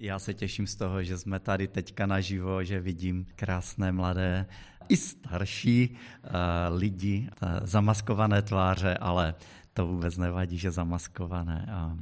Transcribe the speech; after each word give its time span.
Já 0.00 0.18
se 0.18 0.34
těším 0.34 0.66
z 0.66 0.76
toho, 0.76 1.02
že 1.02 1.18
jsme 1.18 1.40
tady 1.40 1.68
teďka 1.68 2.06
naživo, 2.06 2.64
že 2.64 2.80
vidím 2.80 3.26
krásné 3.36 3.92
mladé 3.92 4.46
i 4.88 4.96
starší 4.96 5.90
uh, 5.90 6.30
lidi, 6.78 7.28
zamaskované 7.62 8.42
tváře, 8.42 8.94
ale 8.94 9.34
to 9.72 9.86
vůbec 9.86 10.16
nevadí, 10.16 10.58
že 10.58 10.70
zamaskované. 10.70 11.66
Uh, 11.68 11.98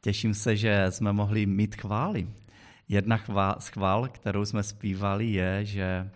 těším 0.00 0.34
se, 0.34 0.56
že 0.56 0.86
jsme 0.90 1.12
mohli 1.12 1.46
mít 1.46 1.74
chvály. 1.74 2.28
Jedna 2.88 3.16
chvál, 3.16 3.56
z 3.58 3.68
chvál, 3.68 4.08
kterou 4.08 4.44
jsme 4.44 4.62
zpívali, 4.62 5.26
je, 5.26 5.64
že 5.64 6.10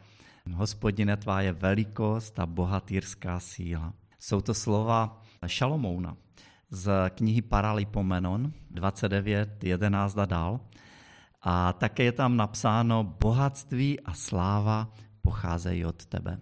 hospodine 0.53 1.17
tvá 1.17 1.41
je 1.41 1.53
velikost 1.53 2.39
a 2.39 2.47
bohatýrská 2.47 3.41
síla. 3.41 3.93
Jsou 4.19 4.41
to 4.41 4.55
slova 4.55 5.23
Šalomouna 5.47 6.17
z 6.71 7.11
knihy 7.11 7.43
Paralipomenon 7.43 8.53
29, 8.71 9.65
11 9.65 10.19
a 10.19 10.25
dál. 10.25 10.61
A 11.43 11.73
také 11.73 12.03
je 12.03 12.13
tam 12.13 12.37
napsáno, 12.37 13.05
bohatství 13.05 14.01
a 14.01 14.15
sláva 14.15 14.93
pocházejí 15.23 15.85
od 15.85 16.07
tebe. 16.07 16.39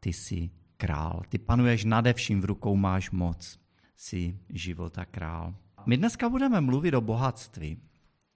Ty 0.00 0.12
jsi 0.12 0.50
král, 0.76 1.22
ty 1.28 1.38
panuješ 1.38 1.84
nade 1.84 2.12
vším, 2.12 2.40
v 2.40 2.44
rukou 2.44 2.76
máš 2.76 3.10
moc, 3.10 3.58
jsi 3.96 4.38
života 4.48 5.04
král. 5.04 5.54
My 5.86 5.96
dneska 5.96 6.28
budeme 6.28 6.60
mluvit 6.60 6.94
o 6.94 7.00
bohatství. 7.00 7.78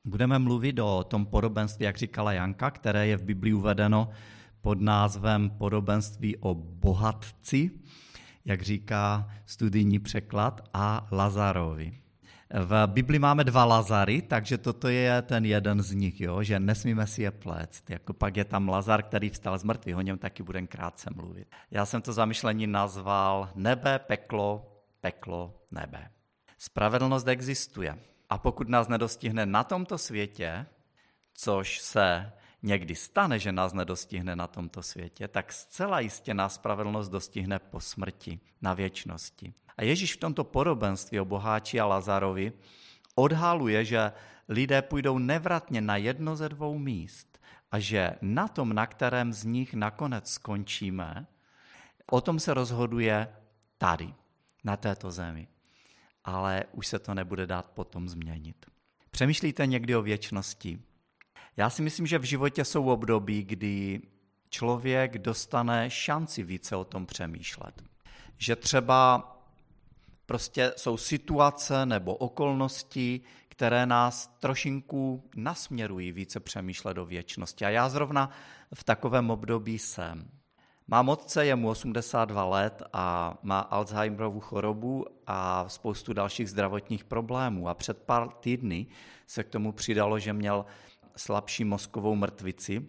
Budeme 0.04 0.38
mluvit 0.38 0.78
o 0.78 1.04
tom 1.04 1.26
podobenství, 1.26 1.84
jak 1.84 1.96
říkala 1.96 2.32
Janka, 2.32 2.70
které 2.70 3.06
je 3.06 3.16
v 3.16 3.22
Biblii 3.22 3.54
uvedeno 3.54 4.08
pod 4.60 4.80
názvem 4.80 5.50
podobenství 5.50 6.36
o 6.36 6.54
bohatci, 6.54 7.70
jak 8.44 8.62
říká 8.62 9.28
studijní 9.46 9.98
překlad, 9.98 10.68
a 10.74 11.06
Lazarovi. 11.12 12.05
V 12.50 12.86
Bibli 12.86 13.18
máme 13.18 13.44
dva 13.44 13.64
Lazary, 13.64 14.22
takže 14.22 14.58
toto 14.58 14.88
je 14.88 15.22
ten 15.22 15.44
jeden 15.44 15.82
z 15.82 15.92
nich, 15.92 16.20
jo, 16.20 16.42
že 16.42 16.60
nesmíme 16.60 17.06
si 17.06 17.22
je 17.22 17.30
pléct. 17.30 17.90
Jako 17.90 18.12
pak 18.12 18.36
je 18.36 18.44
tam 18.44 18.68
Lazar, 18.68 19.02
který 19.02 19.30
vstal 19.30 19.58
z 19.58 19.64
mrtvých, 19.64 19.96
o 19.96 20.00
něm 20.00 20.18
taky 20.18 20.42
budeme 20.42 20.66
krátce 20.66 21.10
mluvit. 21.14 21.48
Já 21.70 21.86
jsem 21.86 22.02
to 22.02 22.12
zamyšlení 22.12 22.66
nazval 22.66 23.50
nebe, 23.54 23.98
peklo, 23.98 24.76
peklo, 25.00 25.54
nebe. 25.70 26.10
Spravedlnost 26.58 27.28
existuje. 27.28 27.98
A 28.30 28.38
pokud 28.38 28.68
nás 28.68 28.88
nedostihne 28.88 29.46
na 29.46 29.64
tomto 29.64 29.98
světě, 29.98 30.66
což 31.34 31.78
se 31.78 32.32
někdy 32.62 32.94
stane, 32.94 33.38
že 33.38 33.52
nás 33.52 33.72
nedostihne 33.72 34.36
na 34.36 34.46
tomto 34.46 34.82
světě, 34.82 35.28
tak 35.28 35.52
zcela 35.52 36.00
jistě 36.00 36.34
nás 36.34 36.54
spravedlnost 36.54 37.10
dostihne 37.10 37.58
po 37.58 37.80
smrti, 37.80 38.40
na 38.62 38.74
věčnosti. 38.74 39.54
A 39.76 39.84
Ježíš 39.84 40.14
v 40.14 40.20
tomto 40.20 40.44
podobenství 40.44 41.20
o 41.20 41.24
boháči 41.24 41.80
a 41.80 41.86
Lazarovi 41.86 42.52
odhaluje, 43.14 43.84
že 43.84 44.12
lidé 44.48 44.82
půjdou 44.82 45.18
nevratně 45.18 45.80
na 45.80 45.96
jedno 45.96 46.36
ze 46.36 46.48
dvou 46.48 46.78
míst 46.78 47.38
a 47.72 47.78
že 47.78 48.12
na 48.22 48.48
tom, 48.48 48.72
na 48.72 48.86
kterém 48.86 49.32
z 49.32 49.44
nich 49.44 49.74
nakonec 49.74 50.32
skončíme, 50.32 51.26
o 52.10 52.20
tom 52.20 52.40
se 52.40 52.54
rozhoduje 52.54 53.28
tady, 53.78 54.14
na 54.64 54.76
této 54.76 55.10
zemi. 55.10 55.48
Ale 56.24 56.64
už 56.72 56.86
se 56.86 56.98
to 56.98 57.14
nebude 57.14 57.46
dát 57.46 57.70
potom 57.70 58.08
změnit. 58.08 58.66
Přemýšlíte 59.10 59.66
někdy 59.66 59.96
o 59.96 60.02
věčnosti? 60.02 60.82
Já 61.56 61.70
si 61.70 61.82
myslím, 61.82 62.06
že 62.06 62.18
v 62.18 62.24
životě 62.24 62.64
jsou 62.64 62.90
období, 62.90 63.42
kdy 63.42 64.00
člověk 64.50 65.18
dostane 65.18 65.90
šanci 65.90 66.42
více 66.42 66.76
o 66.76 66.84
tom 66.84 67.06
přemýšlet. 67.06 67.82
Že 68.38 68.56
třeba 68.56 69.32
prostě 70.26 70.72
jsou 70.76 70.96
situace 70.96 71.86
nebo 71.86 72.14
okolnosti, 72.14 73.20
které 73.48 73.86
nás 73.86 74.36
trošinku 74.40 75.24
nasměrují 75.36 76.12
více 76.12 76.40
přemýšlet 76.40 76.98
o 76.98 77.06
věčnosti. 77.06 77.64
A 77.64 77.68
já 77.68 77.88
zrovna 77.88 78.30
v 78.74 78.84
takovém 78.84 79.30
období 79.30 79.78
jsem. 79.78 80.30
Mám 80.88 81.08
otce, 81.08 81.46
je 81.46 81.56
mu 81.56 81.68
82 81.68 82.44
let 82.44 82.82
a 82.92 83.38
má 83.42 83.60
Alzheimerovu 83.60 84.40
chorobu 84.40 85.04
a 85.26 85.68
spoustu 85.68 86.12
dalších 86.12 86.50
zdravotních 86.50 87.04
problémů. 87.04 87.68
A 87.68 87.74
před 87.74 88.02
pár 88.02 88.28
týdny 88.28 88.86
se 89.26 89.44
k 89.44 89.48
tomu 89.48 89.72
přidalo, 89.72 90.18
že 90.18 90.32
měl 90.32 90.66
slabší 91.16 91.64
mozkovou 91.64 92.14
mrtvici 92.14 92.88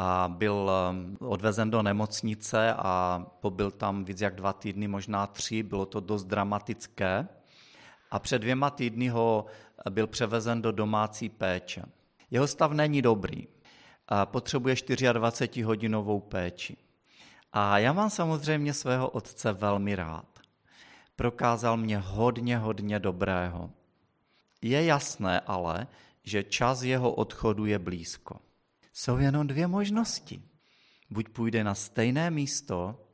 a 0.00 0.28
byl 0.28 0.70
um, 0.90 1.16
odvezen 1.20 1.70
do 1.70 1.82
nemocnice 1.82 2.74
a 2.74 3.26
pobyl 3.40 3.70
tam 3.70 4.04
víc 4.04 4.20
jak 4.20 4.34
dva 4.34 4.52
týdny, 4.52 4.88
možná 4.88 5.26
tři, 5.26 5.62
bylo 5.62 5.86
to 5.86 6.00
dost 6.00 6.24
dramatické. 6.24 7.28
A 8.10 8.18
před 8.18 8.38
dvěma 8.38 8.70
týdny 8.70 9.08
ho 9.08 9.46
byl 9.90 10.06
převezen 10.06 10.62
do 10.62 10.72
domácí 10.72 11.28
péče. 11.28 11.82
Jeho 12.30 12.46
stav 12.46 12.72
není 12.72 13.02
dobrý. 13.02 13.46
Potřebuje 14.24 14.74
24-hodinovou 14.74 16.20
péči. 16.20 16.76
A 17.52 17.78
já 17.78 17.92
mám 17.92 18.10
samozřejmě 18.10 18.74
svého 18.74 19.08
otce 19.08 19.52
velmi 19.52 19.96
rád. 19.96 20.38
Prokázal 21.16 21.76
mě 21.76 21.98
hodně, 21.98 22.58
hodně 22.58 22.98
dobrého. 22.98 23.70
Je 24.62 24.84
jasné 24.84 25.40
ale, 25.40 25.86
že 26.22 26.42
čas 26.42 26.82
jeho 26.82 27.12
odchodu 27.12 27.66
je 27.66 27.78
blízko. 27.78 28.47
Jsou 28.98 29.18
jenom 29.18 29.46
dvě 29.46 29.66
možnosti. 29.66 30.42
Buď 31.10 31.28
půjde 31.28 31.64
na 31.64 31.74
stejné 31.74 32.30
místo 32.30 33.06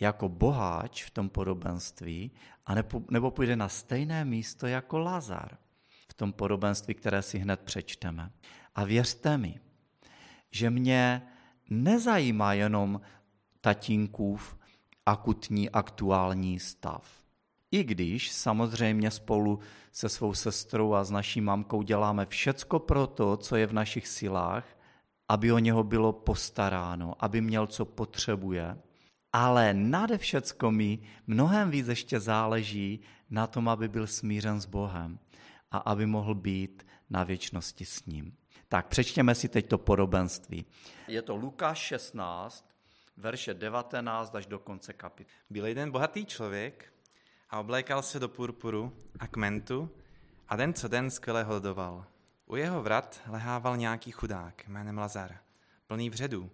jako 0.00 0.28
boháč 0.28 1.04
v 1.04 1.10
tom 1.10 1.28
podobenství, 1.28 2.30
nebo 3.10 3.30
půjde 3.30 3.56
na 3.56 3.68
stejné 3.68 4.24
místo 4.24 4.66
jako 4.66 4.98
Lazar 4.98 5.58
v 6.08 6.14
tom 6.14 6.32
podobenství, 6.32 6.94
které 6.94 7.22
si 7.22 7.38
hned 7.38 7.60
přečteme. 7.60 8.30
A 8.74 8.84
věřte 8.84 9.38
mi, 9.38 9.60
že 10.50 10.70
mě 10.70 11.22
nezajímá 11.70 12.52
jenom 12.52 13.00
tatínkův 13.60 14.56
akutní 15.06 15.70
aktuální 15.70 16.58
stav. 16.58 17.22
I 17.70 17.84
když 17.84 18.32
samozřejmě 18.32 19.10
spolu 19.10 19.58
se 19.92 20.08
svou 20.08 20.34
sestrou 20.34 20.94
a 20.94 21.04
s 21.04 21.10
naší 21.10 21.40
mamkou 21.40 21.82
děláme 21.82 22.26
všecko 22.26 22.78
pro 22.78 23.06
to, 23.06 23.36
co 23.36 23.56
je 23.56 23.66
v 23.66 23.72
našich 23.72 24.08
silách, 24.08 24.75
aby 25.28 25.52
o 25.52 25.58
něho 25.58 25.84
bylo 25.84 26.12
postaráno, 26.12 27.14
aby 27.18 27.40
měl, 27.40 27.66
co 27.66 27.84
potřebuje, 27.84 28.78
ale 29.32 29.74
nade 29.74 30.18
všecko 30.18 30.70
mi 30.70 30.98
mnohem 31.26 31.70
víc 31.70 31.88
ještě 31.88 32.20
záleží 32.20 33.00
na 33.30 33.46
tom, 33.46 33.68
aby 33.68 33.88
byl 33.88 34.06
smířen 34.06 34.60
s 34.60 34.66
Bohem 34.66 35.18
a 35.70 35.78
aby 35.78 36.06
mohl 36.06 36.34
být 36.34 36.86
na 37.10 37.24
věčnosti 37.24 37.84
s 37.84 38.06
ním. 38.06 38.36
Tak 38.68 38.86
přečtěme 38.86 39.34
si 39.34 39.48
teď 39.48 39.68
to 39.68 39.78
podobenství. 39.78 40.66
Je 41.08 41.22
to 41.22 41.36
Lukáš 41.36 41.78
16, 41.78 42.68
verše 43.16 43.54
19 43.54 44.34
až 44.34 44.46
do 44.46 44.58
konce 44.58 44.92
kapitoly. 44.92 45.34
Byl 45.50 45.66
jeden 45.66 45.90
bohatý 45.90 46.26
člověk, 46.26 46.92
a 47.50 47.60
oblékal 47.60 48.02
se 48.02 48.18
do 48.18 48.28
purpuru 48.28 48.92
a 49.18 49.26
kmentu 49.26 49.90
a 50.48 50.56
den 50.56 50.74
co 50.74 50.88
den 50.88 51.10
skvěle 51.10 51.44
hodoval. 51.44 52.04
U 52.46 52.56
jeho 52.56 52.82
vrat 52.82 53.20
lehával 53.26 53.76
nějaký 53.76 54.10
chudák 54.10 54.68
jménem 54.68 54.98
Lazar, 54.98 55.38
plný 55.86 56.10
vředů 56.10 56.50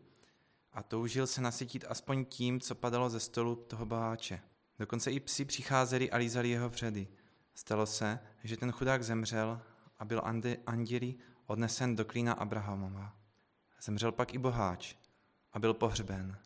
a 0.72 0.82
toužil 0.82 1.26
se 1.26 1.40
nasytit 1.40 1.84
aspoň 1.88 2.24
tím, 2.24 2.60
co 2.60 2.74
padalo 2.74 3.10
ze 3.10 3.20
stolu 3.20 3.56
toho 3.56 3.86
boháče. 3.86 4.40
Dokonce 4.78 5.12
i 5.12 5.20
psi 5.20 5.44
přicházeli 5.44 6.10
a 6.10 6.16
lízali 6.16 6.48
jeho 6.48 6.68
vředy. 6.68 7.08
Stalo 7.54 7.86
se, 7.86 8.18
že 8.44 8.56
ten 8.56 8.72
chudák 8.72 9.04
zemřel 9.04 9.60
a 9.98 10.04
byl 10.04 10.22
anděli 10.66 11.14
odnesen 11.46 11.96
do 11.96 12.04
klína 12.04 12.32
Abrahamova. 12.32 13.16
Zemřel 13.82 14.12
pak 14.12 14.34
i 14.34 14.38
boháč 14.38 14.94
a 15.52 15.58
byl 15.58 15.74
pohřben. 15.74 16.38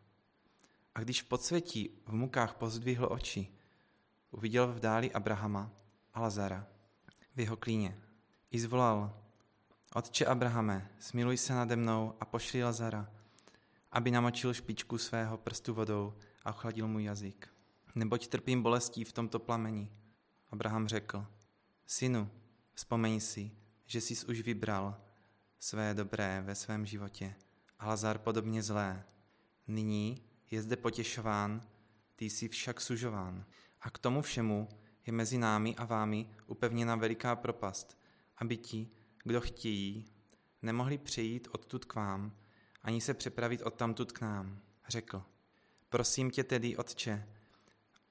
A 0.94 1.00
když 1.00 1.22
v 1.22 1.28
podsvětí 1.28 2.02
v 2.06 2.12
mukách 2.12 2.54
pozdvihl 2.54 3.08
oči, 3.10 3.48
uviděl 4.30 4.72
v 4.72 4.80
dáli 4.80 5.12
Abrahama 5.12 5.70
a 6.14 6.20
Lazara 6.20 6.66
v 7.36 7.40
jeho 7.40 7.56
klíně. 7.56 7.98
I 8.50 8.60
zvolal, 8.60 9.25
Otče 9.96 10.26
Abrahame, 10.26 10.90
smiluj 10.98 11.36
se 11.36 11.54
nade 11.54 11.76
mnou 11.76 12.14
a 12.20 12.24
pošli 12.24 12.64
Lazara, 12.64 13.08
aby 13.92 14.10
namočil 14.10 14.54
špičku 14.54 14.98
svého 14.98 15.36
prstu 15.36 15.74
vodou 15.74 16.14
a 16.44 16.50
ochladil 16.50 16.88
můj 16.88 17.04
jazyk. 17.04 17.48
Neboť 17.94 18.28
trpím 18.28 18.62
bolestí 18.62 19.04
v 19.04 19.12
tomto 19.12 19.38
plameni. 19.38 19.88
Abraham 20.50 20.88
řekl, 20.88 21.26
synu, 21.86 22.30
vzpomeň 22.74 23.20
si, 23.20 23.50
že 23.86 24.00
jsi 24.00 24.26
už 24.26 24.40
vybral 24.40 25.00
své 25.58 25.94
dobré 25.94 26.42
ve 26.46 26.54
svém 26.54 26.86
životě 26.86 27.34
a 27.78 27.88
Lazar 27.88 28.18
podobně 28.18 28.62
zlé. 28.62 29.04
Nyní 29.66 30.22
je 30.50 30.62
zde 30.62 30.76
potěšován, 30.76 31.60
ty 32.16 32.24
jsi 32.24 32.48
však 32.48 32.80
sužován. 32.80 33.44
A 33.80 33.90
k 33.90 33.98
tomu 33.98 34.22
všemu 34.22 34.68
je 35.06 35.12
mezi 35.12 35.38
námi 35.38 35.76
a 35.76 35.84
vámi 35.84 36.28
upevněna 36.46 36.96
veliká 36.96 37.36
propast, 37.36 37.98
aby 38.36 38.56
ti, 38.56 38.90
kdo 39.26 39.40
chtějí, 39.40 40.06
nemohli 40.62 40.98
přejít 40.98 41.48
odtud 41.52 41.84
k 41.84 41.94
vám, 41.94 42.32
ani 42.82 43.00
se 43.00 43.14
přepravit 43.14 43.62
odtamtud 43.62 44.12
k 44.12 44.20
nám. 44.20 44.58
Řekl, 44.88 45.22
prosím 45.88 46.30
tě 46.30 46.44
tedy, 46.44 46.76
otče, 46.76 47.28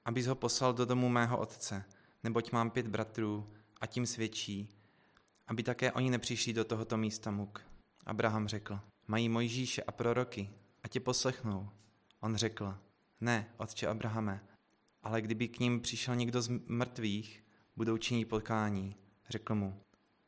abys 0.04 0.26
ho 0.26 0.34
poslal 0.34 0.74
do 0.74 0.84
domu 0.84 1.08
mého 1.08 1.38
otce, 1.38 1.84
neboť 2.22 2.52
mám 2.52 2.70
pět 2.70 2.86
bratrů 2.86 3.52
a 3.80 3.86
tím 3.86 4.06
svědčí, 4.06 4.68
aby 5.46 5.62
také 5.62 5.92
oni 5.92 6.10
nepřišli 6.10 6.52
do 6.52 6.64
tohoto 6.64 6.96
místa 6.96 7.30
muk. 7.30 7.62
Abraham 8.06 8.48
řekl, 8.48 8.80
mají 9.06 9.28
Mojžíše 9.28 9.82
a 9.82 9.92
proroky 9.92 10.50
a 10.82 10.88
tě 10.88 11.00
poslechnou. 11.00 11.70
On 12.20 12.36
řekl, 12.36 12.78
ne, 13.20 13.54
otče 13.56 13.86
Abrahame, 13.86 14.44
ale 15.02 15.22
kdyby 15.22 15.48
k 15.48 15.60
ním 15.60 15.80
přišel 15.80 16.16
někdo 16.16 16.42
z 16.42 16.48
mrtvých, 16.66 17.44
budou 17.76 17.98
činit 17.98 18.24
potkání. 18.24 18.96
Řekl 19.28 19.54
mu, 19.54 19.85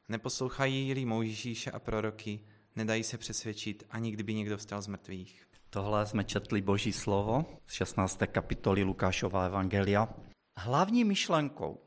neposlouchají-li 0.09 1.05
Mojžíše 1.05 1.71
a 1.71 1.79
proroky, 1.79 2.41
nedají 2.77 3.05
se 3.05 3.19
přesvědčit, 3.19 3.85
ani 3.91 4.11
kdyby 4.11 4.35
někdo 4.35 4.57
vstal 4.57 4.83
z 4.83 4.87
mrtvých. 4.87 5.49
Tohle 5.71 6.07
jsme 6.07 6.25
četli 6.25 6.63
Boží 6.63 6.93
slovo 6.93 7.47
z 7.67 7.73
16. 7.73 8.19
kapitoly 8.27 8.83
Lukášova 8.83 9.45
evangelia. 9.45 10.09
Hlavní 10.57 11.05
myšlenkou 11.05 11.81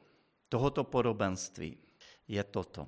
tohoto 0.49 0.83
podobenství 0.83 1.77
je 2.27 2.43
toto. 2.43 2.87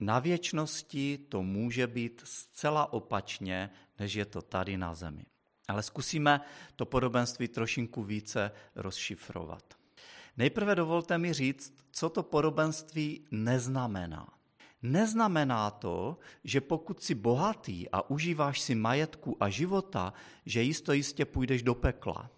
Na 0.00 0.18
věčnosti 0.18 1.18
to 1.28 1.42
může 1.42 1.86
být 1.86 2.22
zcela 2.24 2.92
opačně, 2.92 3.70
než 3.98 4.14
je 4.14 4.24
to 4.24 4.42
tady 4.42 4.76
na 4.76 4.94
zemi. 4.94 5.26
Ale 5.68 5.82
zkusíme 5.82 6.40
to 6.76 6.86
podobenství 6.86 7.48
trošinku 7.48 8.02
více 8.02 8.52
rozšifrovat. 8.74 9.74
Nejprve 10.36 10.74
dovolte 10.74 11.18
mi 11.18 11.32
říct, 11.32 11.74
co 11.92 12.10
to 12.10 12.22
podobenství 12.22 13.26
neznamená. 13.30 14.39
Neznamená 14.82 15.70
to, 15.70 16.18
že 16.44 16.60
pokud 16.60 17.02
jsi 17.02 17.14
bohatý 17.14 17.88
a 17.88 18.10
užíváš 18.10 18.60
si 18.60 18.74
majetku 18.74 19.36
a 19.40 19.48
života, 19.48 20.12
že 20.46 20.62
jisto 20.62 20.92
jistě 20.92 21.24
půjdeš 21.24 21.62
do 21.62 21.74
pekla. 21.74 22.30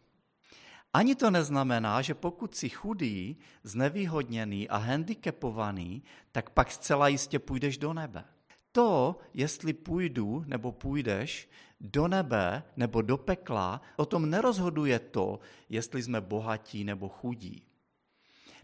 Ani 0.92 1.14
to 1.14 1.30
neznamená, 1.30 2.02
že 2.02 2.14
pokud 2.14 2.54
jsi 2.54 2.68
chudý, 2.68 3.36
znevýhodněný 3.62 4.68
a 4.68 4.76
handicapovaný, 4.76 6.02
tak 6.32 6.50
pak 6.50 6.72
zcela 6.72 7.08
jistě 7.08 7.38
půjdeš 7.38 7.78
do 7.78 7.92
nebe. 7.92 8.24
To, 8.72 9.18
jestli 9.34 9.72
půjdu 9.72 10.44
nebo 10.46 10.72
půjdeš 10.72 11.48
do 11.80 12.08
nebe 12.08 12.62
nebo 12.76 13.02
do 13.02 13.16
pekla, 13.16 13.80
o 13.96 14.06
tom 14.06 14.30
nerozhoduje 14.30 14.98
to, 14.98 15.40
jestli 15.68 16.02
jsme 16.02 16.20
bohatí 16.20 16.84
nebo 16.84 17.08
chudí. 17.08 17.62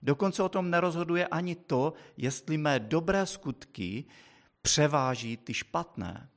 Dokonce 0.02 0.42
o 0.42 0.48
tom 0.48 0.70
nerozhoduje 0.70 1.26
ani 1.26 1.54
to, 1.54 1.94
jestli 2.16 2.58
mé 2.58 2.80
dobré 2.80 3.26
skutky 3.26 4.04
převáží 4.62 5.36
ty 5.36 5.54
špatné. 5.54 6.28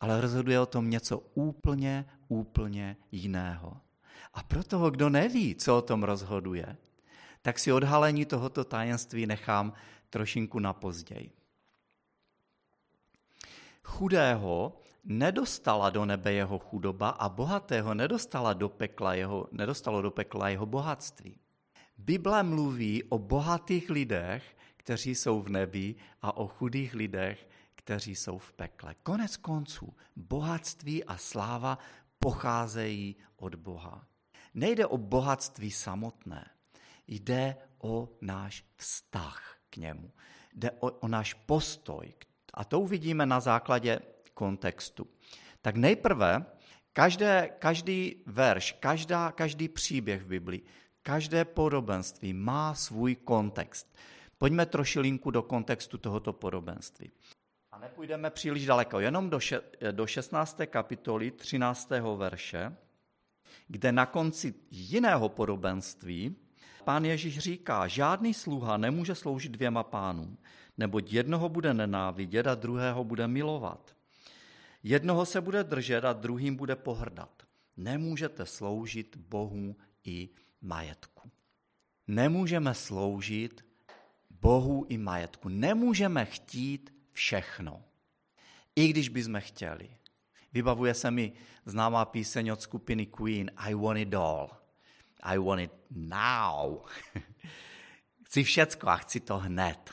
Ale 0.00 0.20
rozhoduje 0.20 0.60
o 0.60 0.66
tom 0.66 0.90
něco 0.90 1.18
úplně, 1.34 2.04
úplně 2.28 2.96
jiného. 3.12 3.80
A 4.34 4.42
pro 4.42 4.64
toho, 4.64 4.90
kdo 4.90 5.08
neví, 5.08 5.54
co 5.54 5.78
o 5.78 5.82
tom 5.82 6.02
rozhoduje, 6.02 6.76
tak 7.42 7.58
si 7.58 7.72
odhalení 7.72 8.24
tohoto 8.24 8.64
tajemství 8.64 9.26
nechám 9.26 9.72
trošinku 10.10 10.58
na 10.58 10.72
později. 10.72 11.32
Chudého 13.82 14.80
nedostala 15.04 15.90
do 15.90 16.04
nebe 16.04 16.32
jeho 16.32 16.58
chudoba 16.58 17.08
a 17.08 17.28
bohatého 17.28 17.94
nedostala 17.94 18.52
do 18.52 18.68
pekla 18.68 19.14
jeho, 19.14 19.48
nedostalo 19.52 20.02
do 20.02 20.10
pekla 20.10 20.48
jeho 20.48 20.66
bohatství. 20.66 21.41
Bible 22.04 22.42
mluví 22.42 23.04
o 23.04 23.18
bohatých 23.18 23.90
lidech, 23.90 24.56
kteří 24.76 25.14
jsou 25.14 25.42
v 25.42 25.48
nebi 25.48 25.94
a 26.22 26.36
o 26.36 26.46
chudých 26.46 26.94
lidech, 26.94 27.48
kteří 27.74 28.14
jsou 28.14 28.38
v 28.38 28.52
pekle. 28.52 28.94
Konec 29.02 29.36
konců, 29.36 29.94
bohatství 30.16 31.04
a 31.04 31.16
sláva 31.16 31.78
pocházejí 32.18 33.16
od 33.36 33.54
Boha. 33.54 34.06
Nejde 34.54 34.86
o 34.86 34.98
bohatství 34.98 35.70
samotné, 35.70 36.50
jde 37.06 37.56
o 37.78 38.08
náš 38.20 38.64
vztah 38.76 39.56
k 39.70 39.76
němu. 39.76 40.12
Jde 40.54 40.70
o, 40.70 40.90
o 40.90 41.08
náš 41.08 41.34
postoj. 41.34 42.14
A 42.54 42.64
to 42.64 42.80
uvidíme 42.80 43.26
na 43.26 43.40
základě 43.40 44.00
kontextu. 44.34 45.06
Tak 45.60 45.76
nejprve 45.76 46.46
každé, 46.92 47.50
každý 47.58 48.22
verš, 48.26 48.72
každá, 48.72 49.32
každý 49.32 49.68
příběh 49.68 50.22
v 50.22 50.26
Biblii 50.26 50.62
Každé 51.02 51.44
podobenství 51.44 52.32
má 52.32 52.74
svůj 52.74 53.14
kontext. 53.14 53.96
Pojďme 54.38 54.66
trošilinku 54.66 55.30
do 55.30 55.42
kontextu 55.42 55.98
tohoto 55.98 56.32
podobenství. 56.32 57.10
A 57.72 57.78
nepůjdeme 57.78 58.30
příliš 58.30 58.66
daleko, 58.66 59.00
jenom 59.00 59.30
do, 59.30 59.40
še, 59.40 59.60
do 59.90 60.06
16. 60.06 60.60
kapitoly 60.66 61.30
13. 61.30 61.90
verše, 62.16 62.76
kde 63.68 63.92
na 63.92 64.06
konci 64.06 64.54
jiného 64.70 65.28
podobenství 65.28 66.36
pán 66.84 67.04
Ježíš 67.04 67.38
říká, 67.38 67.86
žádný 67.88 68.34
sluha 68.34 68.76
nemůže 68.76 69.14
sloužit 69.14 69.52
dvěma 69.52 69.82
pánům, 69.82 70.38
neboť 70.78 71.12
jednoho 71.12 71.48
bude 71.48 71.74
nenávidět 71.74 72.46
a 72.46 72.54
druhého 72.54 73.04
bude 73.04 73.28
milovat. 73.28 73.96
Jednoho 74.82 75.26
se 75.26 75.40
bude 75.40 75.64
držet 75.64 76.04
a 76.04 76.12
druhým 76.12 76.56
bude 76.56 76.76
pohrdat. 76.76 77.42
Nemůžete 77.76 78.46
sloužit 78.46 79.16
Bohu 79.16 79.76
i 80.04 80.28
majetku. 80.62 81.30
Nemůžeme 82.06 82.74
sloužit 82.74 83.64
Bohu 84.30 84.86
i 84.88 84.98
majetku. 84.98 85.48
Nemůžeme 85.48 86.24
chtít 86.24 86.94
všechno. 87.12 87.84
I 88.76 88.88
když 88.88 89.08
bychom 89.08 89.40
chtěli. 89.40 89.96
Vybavuje 90.52 90.94
se 90.94 91.10
mi 91.10 91.32
známá 91.64 92.04
píseň 92.04 92.50
od 92.50 92.62
skupiny 92.62 93.06
Queen 93.06 93.50
I 93.56 93.74
want 93.74 93.98
it 93.98 94.14
all. 94.14 94.50
I 95.22 95.38
want 95.38 95.60
it 95.60 95.72
now. 95.90 96.78
chci 98.24 98.44
všecko 98.44 98.88
a 98.88 98.96
chci 98.96 99.20
to 99.20 99.38
hned. 99.38 99.90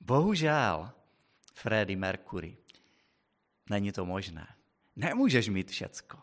Bohužel, 0.00 0.90
Freddie 1.54 1.96
Mercury, 1.96 2.56
není 3.70 3.92
to 3.92 4.06
možné. 4.06 4.54
Nemůžeš 4.96 5.48
mít 5.48 5.70
všecko. 5.70 6.18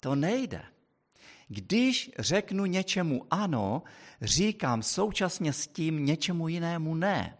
To 0.00 0.14
nejde. 0.14 0.71
Když 1.52 2.10
řeknu 2.18 2.66
něčemu 2.66 3.26
ano, 3.30 3.82
říkám 4.22 4.82
současně 4.82 5.52
s 5.52 5.66
tím 5.66 6.04
něčemu 6.04 6.48
jinému 6.48 6.94
ne. 6.94 7.38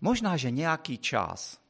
Možná, 0.00 0.36
že 0.36 0.50
nějaký 0.50 0.98
čas 0.98 1.60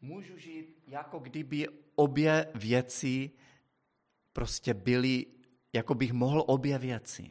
můžu 0.00 0.38
žít, 0.38 0.82
jako 0.86 1.18
kdyby 1.18 1.68
obě 1.94 2.46
věci 2.54 3.30
prostě 4.32 4.74
byly, 4.74 5.26
jako 5.72 5.94
bych 5.94 6.12
mohl 6.12 6.44
obě 6.46 6.78
věci. 6.78 7.30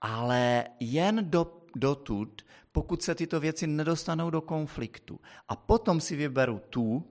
Ale 0.00 0.64
jen 0.80 1.30
do, 1.30 1.62
dotud, 1.76 2.42
pokud 2.72 3.02
se 3.02 3.14
tyto 3.14 3.40
věci 3.40 3.66
nedostanou 3.66 4.30
do 4.30 4.40
konfliktu. 4.40 5.20
A 5.48 5.56
potom 5.56 6.00
si 6.00 6.16
vyberu 6.16 6.60
tu, 6.70 7.04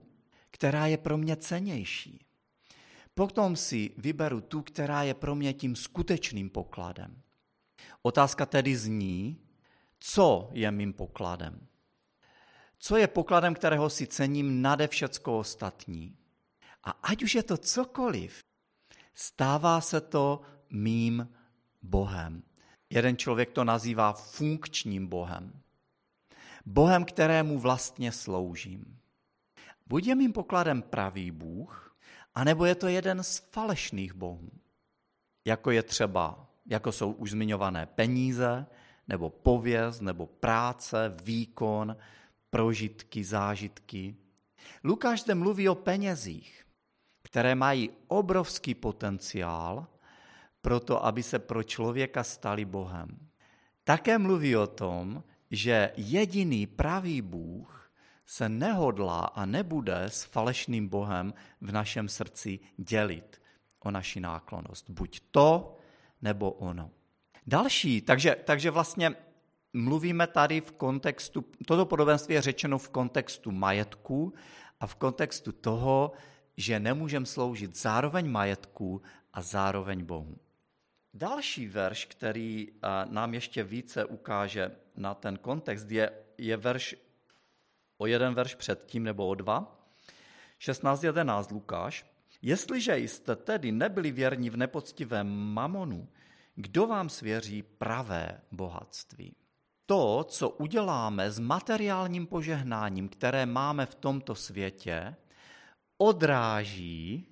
která 0.50 0.86
je 0.86 0.98
pro 0.98 1.18
mě 1.18 1.36
cenější. 1.36 2.26
Potom 3.14 3.56
si 3.56 3.90
vyberu 3.96 4.40
tu, 4.40 4.62
která 4.62 5.02
je 5.02 5.14
pro 5.14 5.34
mě 5.34 5.52
tím 5.52 5.76
skutečným 5.76 6.50
pokladem. 6.50 7.22
Otázka 8.02 8.46
tedy 8.46 8.76
zní, 8.76 9.40
co 9.98 10.50
je 10.52 10.70
mým 10.70 10.92
pokladem. 10.92 11.66
Co 12.78 12.96
je 12.96 13.06
pokladem, 13.06 13.54
kterého 13.54 13.90
si 13.90 14.06
cením 14.06 14.62
nade 14.62 14.88
všecko 14.88 15.38
ostatní. 15.38 16.16
A 16.84 16.90
ať 16.90 17.22
už 17.22 17.34
je 17.34 17.42
to 17.42 17.56
cokoliv, 17.56 18.40
stává 19.14 19.80
se 19.80 20.00
to 20.00 20.40
mým 20.70 21.28
Bohem. 21.82 22.42
Jeden 22.90 23.16
člověk 23.16 23.50
to 23.50 23.64
nazývá 23.64 24.12
funkčním 24.12 25.06
Bohem. 25.06 25.62
Bohem, 26.66 27.04
kterému 27.04 27.58
vlastně 27.58 28.12
sloužím. 28.12 28.98
Buď 29.86 30.06
je 30.06 30.14
mým 30.14 30.32
pokladem 30.32 30.82
pravý 30.82 31.30
Bůh, 31.30 31.91
a 32.34 32.44
nebo 32.44 32.64
je 32.64 32.74
to 32.74 32.88
jeden 32.88 33.22
z 33.22 33.38
falešných 33.38 34.12
bohů, 34.12 34.50
jako 35.44 35.70
je 35.70 35.82
třeba, 35.82 36.46
jako 36.66 36.92
jsou 36.92 37.12
už 37.12 37.30
zmiňované 37.30 37.86
peníze, 37.86 38.66
nebo 39.08 39.30
pověst, 39.30 40.00
nebo 40.00 40.26
práce, 40.26 41.16
výkon, 41.24 41.96
prožitky, 42.50 43.24
zážitky. 43.24 44.16
Lukáš 44.84 45.22
zde 45.22 45.34
mluví 45.34 45.68
o 45.68 45.74
penězích, 45.74 46.64
které 47.22 47.54
mají 47.54 47.90
obrovský 48.08 48.74
potenciál 48.74 49.86
pro 50.60 50.80
to, 50.80 51.04
aby 51.04 51.22
se 51.22 51.38
pro 51.38 51.62
člověka 51.62 52.24
stali 52.24 52.64
Bohem. 52.64 53.18
Také 53.84 54.18
mluví 54.18 54.56
o 54.56 54.66
tom, 54.66 55.24
že 55.50 55.92
jediný 55.96 56.66
pravý 56.66 57.22
Bůh 57.22 57.81
se 58.26 58.48
nehodlá 58.48 59.20
a 59.20 59.46
nebude 59.46 60.02
s 60.02 60.24
falešným 60.24 60.88
Bohem 60.88 61.34
v 61.60 61.72
našem 61.72 62.08
srdci 62.08 62.60
dělit 62.76 63.42
o 63.80 63.90
naši 63.90 64.20
náklonost. 64.20 64.90
Buď 64.90 65.20
to, 65.30 65.76
nebo 66.22 66.50
ono. 66.50 66.90
Další, 67.46 68.00
takže, 68.00 68.36
takže 68.44 68.70
vlastně 68.70 69.14
mluvíme 69.72 70.26
tady 70.26 70.60
v 70.60 70.72
kontextu, 70.72 71.44
toto 71.66 71.86
podobenství 71.86 72.34
je 72.34 72.42
řečeno 72.42 72.78
v 72.78 72.88
kontextu 72.88 73.50
majetku 73.50 74.34
a 74.80 74.86
v 74.86 74.94
kontextu 74.94 75.52
toho, 75.52 76.12
že 76.56 76.80
nemůžeme 76.80 77.26
sloužit 77.26 77.76
zároveň 77.76 78.30
majetku 78.30 79.02
a 79.32 79.42
zároveň 79.42 80.04
Bohu. 80.04 80.36
Další 81.14 81.68
verš, 81.68 82.04
který 82.04 82.68
nám 83.08 83.34
ještě 83.34 83.64
více 83.64 84.04
ukáže 84.04 84.70
na 84.96 85.14
ten 85.14 85.38
kontext, 85.38 85.90
je, 85.90 86.12
je 86.38 86.56
verš 86.56 86.96
o 88.02 88.06
jeden 88.06 88.34
verš 88.34 88.54
předtím 88.54 89.02
nebo 89.02 89.26
o 89.26 89.34
dva. 89.34 89.78
16.11 90.60 91.52
Lukáš. 91.52 92.06
Jestliže 92.42 92.96
jste 92.96 93.36
tedy 93.36 93.72
nebyli 93.72 94.10
věrní 94.10 94.50
v 94.50 94.56
nepoctivém 94.56 95.26
mamonu, 95.28 96.08
kdo 96.54 96.86
vám 96.86 97.08
svěří 97.08 97.62
pravé 97.62 98.40
bohatství? 98.52 99.36
To, 99.86 100.24
co 100.28 100.48
uděláme 100.50 101.30
s 101.30 101.38
materiálním 101.38 102.26
požehnáním, 102.26 103.08
které 103.08 103.46
máme 103.46 103.86
v 103.86 103.94
tomto 103.94 104.34
světě, 104.34 105.16
odráží 105.98 107.26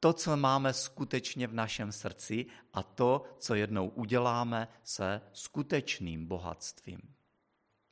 to, 0.00 0.12
co 0.12 0.36
máme 0.36 0.72
skutečně 0.72 1.46
v 1.46 1.54
našem 1.54 1.92
srdci 1.92 2.46
a 2.72 2.82
to, 2.82 3.22
co 3.38 3.54
jednou 3.54 3.88
uděláme 3.88 4.68
se 4.84 5.20
skutečným 5.32 6.26
bohatstvím. 6.26 7.00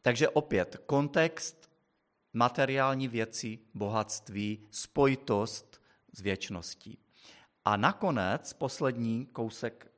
Takže 0.02 0.28
opět 0.28 0.76
kontext, 0.86 1.59
materiální 2.32 3.08
věci, 3.08 3.58
bohatství, 3.74 4.66
spojitost 4.70 5.82
s 6.12 6.20
věčností. 6.20 6.98
A 7.64 7.76
nakonec 7.76 8.52
poslední 8.52 9.26
kousek 9.26 9.92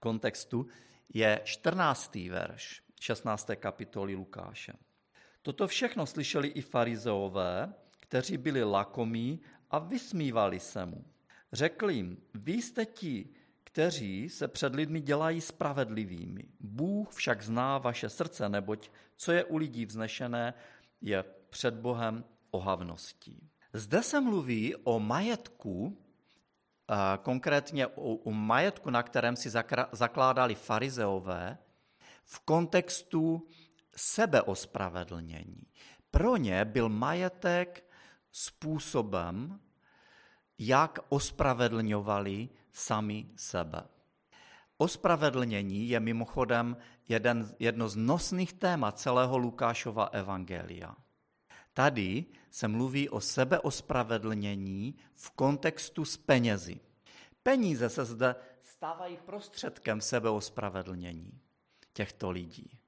kontextu 0.00 0.66
je 1.14 1.40
14. 1.44 2.14
verš 2.14 2.82
16. 3.00 3.50
kapitoly 3.56 4.14
Lukáše. 4.14 4.72
Toto 5.42 5.66
všechno 5.66 6.06
slyšeli 6.06 6.48
i 6.48 6.62
farizeové, 6.62 7.74
kteří 8.00 8.36
byli 8.36 8.64
lakomí 8.64 9.40
a 9.70 9.78
vysmívali 9.78 10.60
se 10.60 10.86
mu. 10.86 11.04
Řekl 11.52 11.90
jim, 11.90 12.22
vy 12.34 12.52
jste 12.52 12.86
ti, 12.86 13.28
kteří 13.64 14.28
se 14.28 14.48
před 14.48 14.74
lidmi 14.74 15.00
dělají 15.00 15.40
spravedlivými. 15.40 16.44
Bůh 16.60 17.12
však 17.12 17.42
zná 17.42 17.78
vaše 17.78 18.08
srdce, 18.08 18.48
neboť 18.48 18.90
co 19.16 19.32
je 19.32 19.44
u 19.44 19.56
lidí 19.56 19.86
vznešené, 19.86 20.54
je 21.00 21.24
před 21.54 21.74
Bohem 21.74 22.24
ohavností. 22.50 23.50
Zde 23.72 24.02
se 24.02 24.20
mluví 24.20 24.76
o 24.76 25.00
majetku, 25.00 25.98
konkrétně 27.22 27.86
o, 27.86 28.30
majetku, 28.30 28.90
na 28.90 29.02
kterém 29.02 29.36
si 29.36 29.50
zakládali 29.92 30.54
farizeové, 30.54 31.58
v 32.24 32.40
kontextu 32.40 33.46
sebeospravedlnění. 33.96 35.62
Pro 36.10 36.36
ně 36.36 36.64
byl 36.64 36.88
majetek 36.88 37.86
způsobem, 38.32 39.60
jak 40.58 40.98
ospravedlňovali 41.08 42.48
sami 42.72 43.30
sebe. 43.36 43.82
Ospravedlnění 44.78 45.88
je 45.88 46.00
mimochodem 46.00 46.76
jeden, 47.08 47.54
jedno 47.58 47.88
z 47.88 47.96
nosných 47.96 48.52
témat 48.52 48.98
celého 48.98 49.38
Lukášova 49.38 50.04
evangelia. 50.04 50.96
Tady 51.74 52.24
se 52.50 52.68
mluví 52.68 53.08
o 53.08 53.20
sebeospravedlnění 53.20 54.94
v 55.14 55.30
kontextu 55.30 56.04
s 56.04 56.16
penězi. 56.16 56.80
Peníze 57.42 57.88
se 57.88 58.04
zde 58.04 58.34
stávají 58.62 59.16
prostředkem 59.16 60.00
sebeospravedlnění 60.00 61.40
těchto 61.92 62.30
lidí. 62.30 62.78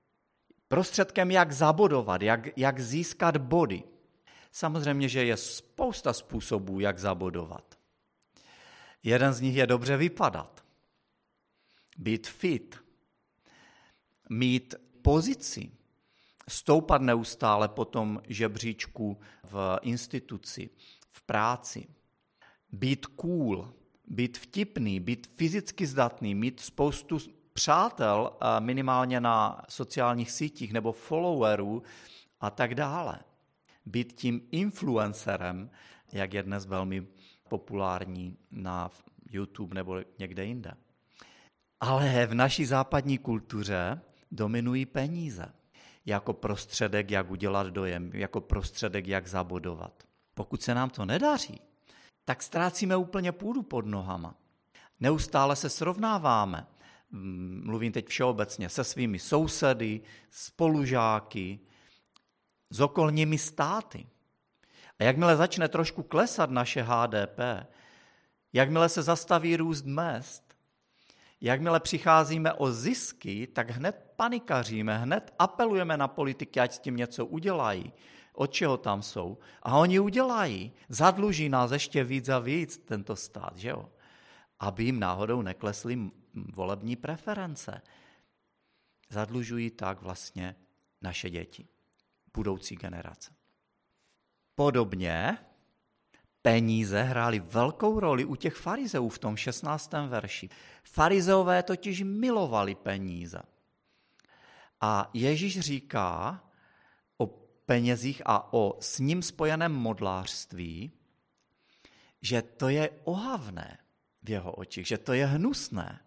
Prostředkem, 0.68 1.30
jak 1.30 1.52
zabodovat, 1.52 2.22
jak, 2.22 2.58
jak 2.58 2.80
získat 2.80 3.36
body. 3.36 3.82
Samozřejmě, 4.52 5.08
že 5.08 5.24
je 5.24 5.36
spousta 5.36 6.12
způsobů, 6.12 6.80
jak 6.80 6.98
zabodovat. 6.98 7.78
Jeden 9.02 9.32
z 9.32 9.40
nich 9.40 9.56
je 9.56 9.66
dobře 9.66 9.96
vypadat, 9.96 10.64
být 11.96 12.26
fit, 12.26 12.76
mít 14.28 14.74
pozici, 15.02 15.70
stoupat 16.48 17.02
neustále 17.02 17.68
po 17.68 17.84
tom 17.84 18.22
žebříčku 18.28 19.18
v 19.44 19.78
instituci, 19.82 20.70
v 21.10 21.22
práci, 21.22 21.88
být 22.72 23.06
cool, 23.06 23.72
být 24.06 24.38
vtipný, 24.38 25.00
být 25.00 25.26
fyzicky 25.36 25.86
zdatný, 25.86 26.34
mít 26.34 26.60
spoustu 26.60 27.18
přátel 27.52 28.32
minimálně 28.58 29.20
na 29.20 29.62
sociálních 29.68 30.30
sítích 30.30 30.72
nebo 30.72 30.92
followerů 30.92 31.82
a 32.40 32.50
tak 32.50 32.74
dále. 32.74 33.18
Být 33.86 34.12
tím 34.12 34.48
influencerem, 34.50 35.70
jak 36.12 36.34
je 36.34 36.42
dnes 36.42 36.66
velmi 36.66 37.06
populární 37.48 38.36
na 38.50 38.90
YouTube 39.30 39.74
nebo 39.74 40.00
někde 40.18 40.44
jinde. 40.44 40.72
Ale 41.80 42.26
v 42.26 42.34
naší 42.34 42.64
západní 42.64 43.18
kultuře 43.18 44.00
dominují 44.30 44.86
peníze 44.86 45.52
jako 46.06 46.32
prostředek, 46.32 47.10
jak 47.10 47.30
udělat 47.30 47.66
dojem, 47.66 48.10
jako 48.14 48.40
prostředek, 48.40 49.06
jak 49.06 49.26
zabodovat. 49.26 50.02
Pokud 50.34 50.62
se 50.62 50.74
nám 50.74 50.90
to 50.90 51.04
nedaří, 51.04 51.60
tak 52.24 52.42
ztrácíme 52.42 52.96
úplně 52.96 53.32
půdu 53.32 53.62
pod 53.62 53.86
nohama. 53.86 54.34
Neustále 55.00 55.56
se 55.56 55.68
srovnáváme, 55.68 56.66
mluvím 57.62 57.92
teď 57.92 58.06
všeobecně, 58.06 58.68
se 58.68 58.84
svými 58.84 59.18
sousedy, 59.18 60.00
spolužáky, 60.30 61.60
s 62.70 62.80
okolními 62.80 63.38
státy. 63.38 64.06
A 64.98 65.04
jakmile 65.04 65.36
začne 65.36 65.68
trošku 65.68 66.02
klesat 66.02 66.50
naše 66.50 66.82
HDP, 66.82 67.38
jakmile 68.52 68.88
se 68.88 69.02
zastaví 69.02 69.56
růst 69.56 69.84
mest, 69.84 70.45
jakmile 71.40 71.80
přicházíme 71.80 72.52
o 72.52 72.70
zisky, 72.70 73.46
tak 73.46 73.70
hned 73.70 74.12
panikaříme, 74.16 74.98
hned 74.98 75.34
apelujeme 75.38 75.96
na 75.96 76.08
politiky, 76.08 76.60
ať 76.60 76.72
s 76.72 76.78
tím 76.78 76.96
něco 76.96 77.26
udělají, 77.26 77.92
od 78.32 78.52
čeho 78.52 78.76
tam 78.76 79.02
jsou. 79.02 79.38
A 79.62 79.78
oni 79.78 80.00
udělají. 80.00 80.72
Zadluží 80.88 81.48
nás 81.48 81.70
ještě 81.70 82.04
víc 82.04 82.28
a 82.28 82.38
víc 82.38 82.78
tento 82.78 83.16
stát, 83.16 83.56
že 83.56 83.68
jo? 83.68 83.88
Aby 84.60 84.84
jim 84.84 85.00
náhodou 85.00 85.42
neklesly 85.42 86.10
volební 86.34 86.96
preference. 86.96 87.82
Zadlužují 89.10 89.70
tak 89.70 90.02
vlastně 90.02 90.56
naše 91.02 91.30
děti 91.30 91.68
budoucí 92.36 92.76
generace. 92.76 93.34
Podobně 94.54 95.38
peníze 96.46 97.02
hrály 97.02 97.40
velkou 97.40 98.00
roli 98.00 98.24
u 98.24 98.36
těch 98.36 98.54
farizeů 98.54 99.08
v 99.08 99.18
tom 99.18 99.36
16. 99.36 99.92
verši. 100.06 100.48
Farizeové 100.82 101.62
totiž 101.62 102.02
milovali 102.02 102.74
peníze. 102.74 103.42
A 104.80 105.10
Ježíš 105.14 105.60
říká 105.60 106.40
o 107.18 107.26
penězích 107.66 108.22
a 108.24 108.52
o 108.52 108.76
s 108.80 108.98
ním 108.98 109.22
spojeném 109.22 109.72
modlářství, 109.72 110.92
že 112.22 112.42
to 112.42 112.68
je 112.68 112.90
ohavné 113.04 113.78
v 114.22 114.30
jeho 114.30 114.52
očích, 114.52 114.86
že 114.86 114.98
to 114.98 115.12
je 115.12 115.26
hnusné. 115.26 116.00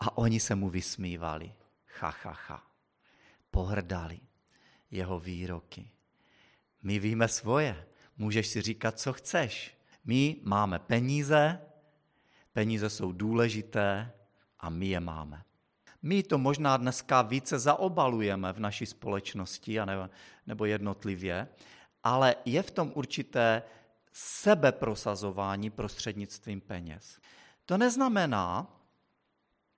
A 0.00 0.18
oni 0.18 0.40
se 0.40 0.54
mu 0.54 0.70
vysmívali. 0.70 1.54
Ha, 2.00 2.14
ha, 2.22 2.36
ha. 2.48 2.66
Pohrdali 3.50 4.20
jeho 4.90 5.18
výroky. 5.18 5.90
My 6.82 6.98
víme 6.98 7.28
svoje. 7.28 7.91
Můžeš 8.22 8.46
si 8.46 8.62
říkat, 8.62 8.98
co 8.98 9.12
chceš. 9.12 9.74
My 10.04 10.36
máme 10.42 10.78
peníze, 10.78 11.60
peníze 12.52 12.90
jsou 12.90 13.12
důležité 13.12 14.12
a 14.60 14.70
my 14.70 14.86
je 14.86 15.00
máme. 15.00 15.42
My 16.02 16.22
to 16.22 16.38
možná 16.38 16.76
dneska 16.76 17.22
více 17.22 17.58
zaobalujeme 17.58 18.52
v 18.52 18.60
naší 18.60 18.86
společnosti 18.86 19.78
nebo 20.46 20.64
jednotlivě, 20.64 21.48
ale 22.04 22.36
je 22.44 22.62
v 22.62 22.70
tom 22.70 22.92
určité 22.94 23.62
sebeprosazování 24.12 25.70
prostřednictvím 25.70 26.60
peněz. 26.60 27.18
To 27.66 27.78
neznamená, 27.78 28.80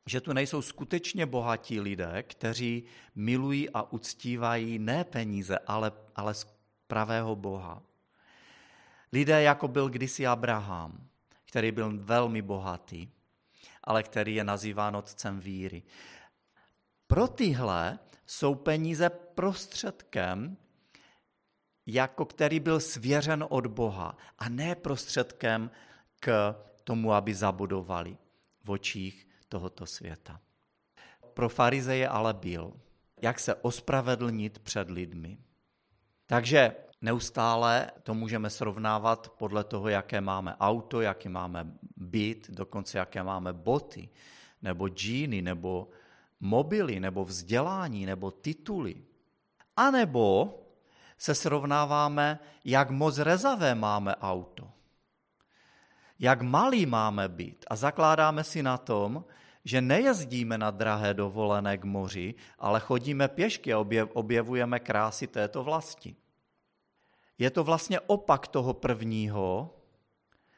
že 0.06 0.20
tu 0.20 0.32
nejsou 0.32 0.62
skutečně 0.62 1.26
bohatí 1.26 1.80
lidé, 1.80 2.22
kteří 2.22 2.84
milují 3.14 3.70
a 3.70 3.92
uctívají 3.92 4.78
ne 4.78 5.04
peníze, 5.04 5.58
ale, 5.58 5.92
ale 6.16 6.34
pravého 6.86 7.36
Boha. 7.36 7.82
Lidé, 9.14 9.42
jako 9.42 9.68
byl 9.68 9.88
kdysi 9.88 10.26
Abraham, 10.26 11.08
který 11.44 11.72
byl 11.72 11.98
velmi 11.98 12.42
bohatý, 12.42 13.08
ale 13.84 14.02
který 14.02 14.34
je 14.34 14.44
nazýván 14.44 14.96
otcem 14.96 15.40
víry. 15.40 15.82
Pro 17.06 17.28
tyhle 17.28 17.98
jsou 18.26 18.54
peníze 18.54 19.10
prostředkem, 19.10 20.56
jako 21.86 22.24
který 22.24 22.60
byl 22.60 22.80
svěřen 22.80 23.46
od 23.48 23.66
Boha 23.66 24.16
a 24.38 24.48
ne 24.48 24.74
prostředkem 24.74 25.70
k 26.20 26.56
tomu, 26.84 27.12
aby 27.12 27.34
zabudovali 27.34 28.16
v 28.64 28.70
očích 28.70 29.28
tohoto 29.48 29.86
světa. 29.86 30.40
Pro 31.34 31.48
farizeje 31.48 32.08
ale 32.08 32.34
byl, 32.34 32.72
jak 33.22 33.38
se 33.38 33.54
ospravedlnit 33.54 34.58
před 34.58 34.90
lidmi. 34.90 35.38
Takže 36.26 36.76
neustále 37.04 37.90
to 38.02 38.14
můžeme 38.14 38.50
srovnávat 38.50 39.28
podle 39.38 39.64
toho, 39.64 39.88
jaké 39.88 40.20
máme 40.20 40.56
auto, 40.56 41.00
jaký 41.00 41.28
máme 41.28 41.66
byt, 41.96 42.50
dokonce 42.50 42.98
jaké 42.98 43.22
máme 43.22 43.52
boty, 43.52 44.08
nebo 44.62 44.88
džíny, 44.88 45.42
nebo 45.42 45.88
mobily, 46.40 47.00
nebo 47.00 47.24
vzdělání, 47.24 48.06
nebo 48.06 48.30
tituly. 48.30 49.04
A 49.76 49.90
nebo 49.90 50.60
se 51.18 51.34
srovnáváme, 51.34 52.38
jak 52.64 52.90
moc 52.90 53.18
rezavé 53.18 53.74
máme 53.74 54.16
auto, 54.16 54.70
jak 56.18 56.42
malý 56.42 56.86
máme 56.86 57.28
být 57.28 57.64
a 57.68 57.76
zakládáme 57.76 58.44
si 58.44 58.62
na 58.62 58.78
tom, 58.78 59.24
že 59.64 59.80
nejezdíme 59.80 60.58
na 60.58 60.70
drahé 60.70 61.14
dovolené 61.14 61.78
k 61.78 61.84
moři, 61.84 62.34
ale 62.58 62.80
chodíme 62.80 63.28
pěšky 63.28 63.72
a 63.72 63.84
objevujeme 64.12 64.80
krásy 64.80 65.26
této 65.26 65.64
vlasti. 65.64 66.16
Je 67.38 67.50
to 67.50 67.64
vlastně 67.64 68.00
opak 68.00 68.46
toho 68.48 68.74
prvního, 68.74 69.76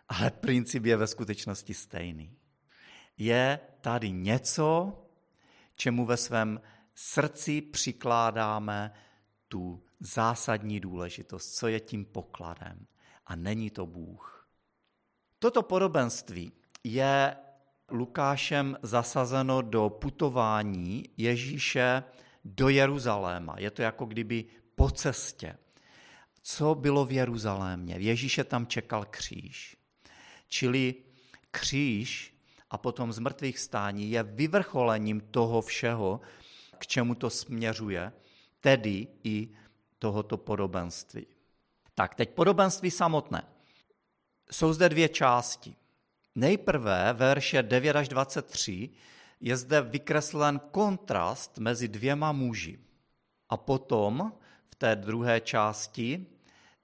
ale 0.09 0.31
princip 0.31 0.85
je 0.85 0.97
ve 0.97 1.07
skutečnosti 1.07 1.75
stejný. 1.75 2.37
Je 3.17 3.61
tady 3.81 4.11
něco, 4.11 4.93
čemu 5.75 6.07
ve 6.07 6.17
svém 6.17 6.61
srdci 6.95 7.63
přikládáme 7.63 8.93
tu 9.49 9.83
zásadní 10.01 10.81
důležitost, 10.81 11.55
co 11.55 11.69
je 11.69 11.81
tím 11.81 12.05
pokladem. 12.05 12.87
A 13.27 13.37
není 13.37 13.71
to 13.71 13.87
Bůh. 13.87 14.49
Toto 15.39 15.63
podobenství 15.63 16.53
je 16.85 17.37
Lukášem 17.91 18.77
zasazeno 18.83 19.63
do 19.63 19.91
putování 19.91 21.05
Ježíše 21.17 22.05
do 22.45 22.69
Jeruzaléma. 22.69 23.55
Je 23.59 23.71
to 23.71 23.83
jako 23.83 24.07
kdyby 24.07 24.45
po 24.75 24.91
cestě. 24.91 25.59
Co 26.49 26.75
bylo 26.75 27.05
v 27.05 27.13
Jeruzalémě? 27.13 27.95
Ježíše 27.99 28.45
tam 28.45 28.67
čekal 28.67 29.05
kříž. 29.05 29.77
Čili 30.49 30.95
kříž 31.51 32.35
a 32.71 32.79
potom 32.79 33.13
z 33.13 33.19
mrtvých 33.19 33.59
stání 33.59 34.11
je 34.11 34.23
vyvrcholením 34.23 35.21
toho 35.21 35.63
všeho, 35.63 36.21
k 36.79 36.87
čemu 36.87 37.15
to 37.15 37.31
směřuje, 37.31 38.13
tedy 38.61 39.09
i 39.25 39.49
tohoto 39.99 40.37
podobenství. 40.37 41.27
Tak, 41.95 42.15
teď 42.15 42.31
podobenství 42.31 42.91
samotné. 42.91 43.43
Jsou 44.51 44.73
zde 44.73 44.89
dvě 44.89 45.09
části. 45.09 45.77
Nejprve 46.35 47.13
verše 47.13 47.63
9 47.63 47.97
až 47.97 48.09
23 48.09 48.91
je 49.41 49.57
zde 49.57 49.83
vykreslen 49.83 50.61
kontrast 50.71 51.59
mezi 51.59 51.89
dvěma 51.89 52.33
muži. 52.33 52.79
A 53.49 53.57
potom 53.57 54.33
v 54.71 54.75
té 54.75 54.97
druhé 54.97 55.41
části 55.41 56.27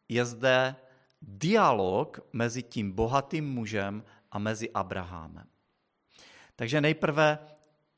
je 0.09 0.25
zde 0.25 0.77
dialog 1.23 2.21
mezi 2.33 2.63
tím 2.63 2.93
bohatým 2.93 3.55
mužem 3.55 4.05
a 4.31 4.39
mezi 4.39 4.71
Abrahamem. 4.71 5.47
Takže 6.57 6.81
nejprve, 6.81 7.39